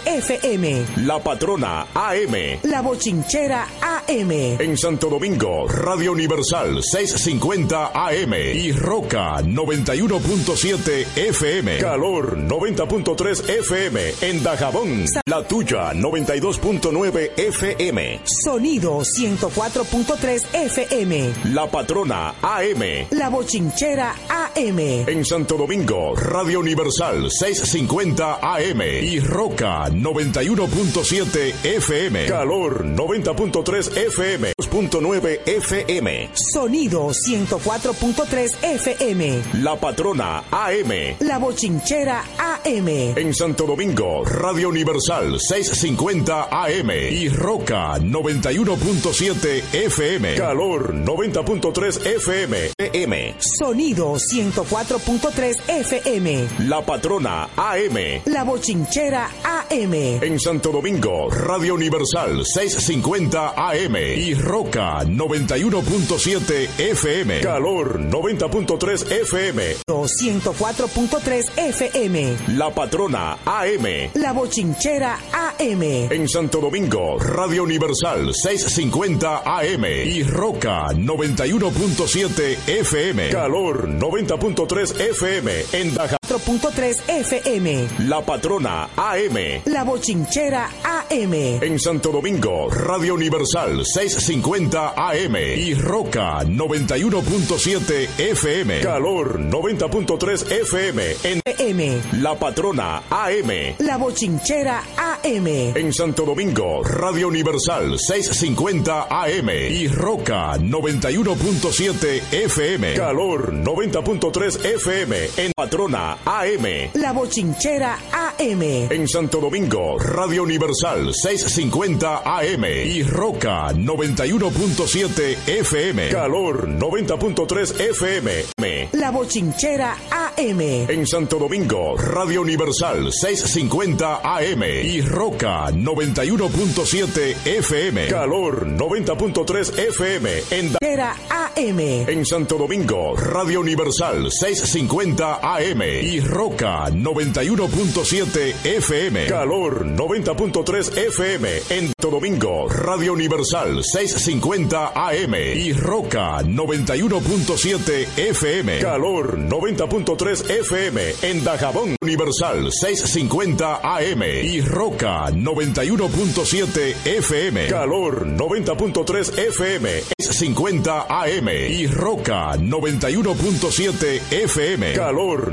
[0.05, 0.85] FM.
[1.05, 2.59] La patrona AM.
[2.63, 4.31] La bochinchera AM.
[4.31, 11.77] En Santo Domingo, Radio Universal 650 AM y Roca 91.7 FM.
[11.77, 15.05] Calor 90.3 FM en Dajabón.
[15.25, 18.21] La tuya 92.9 FM.
[18.23, 21.33] Sonido 104.3 FM.
[21.53, 23.07] La patrona AM.
[23.11, 24.79] La bochinchera AM.
[24.79, 32.25] En Santo Domingo, Radio Universal 650 AM y Roca 91.7 FM.
[32.27, 34.53] Calor 90.3 FM.
[34.57, 36.29] 2.9 FM.
[36.33, 39.41] Sonido 104.3 FM.
[39.61, 40.91] La patrona AM.
[41.19, 42.87] La bochinchera AM.
[43.17, 50.35] En Santo Domingo, Radio Universal 650 AM y Roca 91.7 FM.
[50.35, 52.57] Calor 90.3 FM.
[52.77, 53.35] FM.
[53.39, 56.47] Sonido 104.3 FM.
[56.67, 58.21] La patrona AM.
[58.25, 59.80] La bochinchera AM.
[59.81, 67.41] En Santo Domingo, Radio Universal 650 AM y Roca 91.7 FM.
[67.41, 69.77] Calor 90.3 FM.
[69.87, 72.37] 104.3 FM.
[72.49, 74.11] La patrona AM.
[74.13, 75.81] La bochinchera AM.
[75.81, 83.29] En Santo Domingo, Radio Universal 650 AM y Roca 91.7 FM.
[83.29, 87.87] Calor 90.3 FM en Daja 4.3 FM.
[88.07, 89.35] La patrona AM.
[89.65, 91.33] La bochinchera AM.
[91.33, 98.79] En Santo Domingo, Radio Universal 650 AM y Roca 91.7 FM.
[98.79, 102.01] Calor 90.3 FM en M.
[102.21, 103.75] La patrona AM.
[103.79, 105.47] La bochinchera AM.
[105.47, 112.93] En Santo Domingo, Radio Universal 650 AM y Roca 91.7 FM.
[112.93, 116.91] Calor 90.3 FM en Patrona AM.
[116.93, 118.61] La bochinchera AM.
[118.61, 126.09] En Santo Domingo, Radio Universal 650 AM y Roca 91.7 FM.
[126.09, 128.87] Calor 90.3 FM.
[128.93, 130.61] La bochinchera AM.
[130.61, 138.07] En Santo Domingo, Radio Universal 650 AM y Roca 91.7 FM.
[138.07, 141.79] Calor 90.3 FM en Era AM.
[141.79, 149.27] En Santo Domingo, Radio Universal 650 AM y Roca 91.7 FM.
[149.27, 158.79] Calor 90.3 FM en Domingo, Radio Universal 650 AM y Roca 91.7 FM.
[158.79, 167.67] Calor 90.3 FM en Dajabón Universal 650 AM y Roca 91.7 FM.
[167.67, 174.93] Calor 90.3 FM 50 AM y Roca 91.7 FM.
[174.93, 175.51] Calor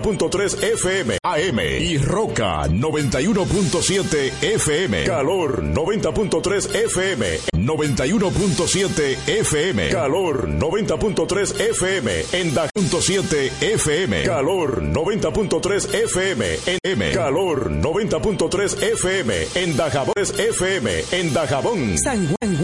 [0.00, 5.04] 90.3 FM AM y Roca 91.7 FM.
[5.04, 9.88] Calor 90.3 FM 91.7 FM.
[9.90, 14.22] Calor 90.3 FM en DAC.7 FM.
[14.22, 17.12] Calor 90.3 FM en.
[17.12, 21.98] Calor 90.3 FM en Dajabón FM en Dajabón.
[21.98, 22.56] San Juan.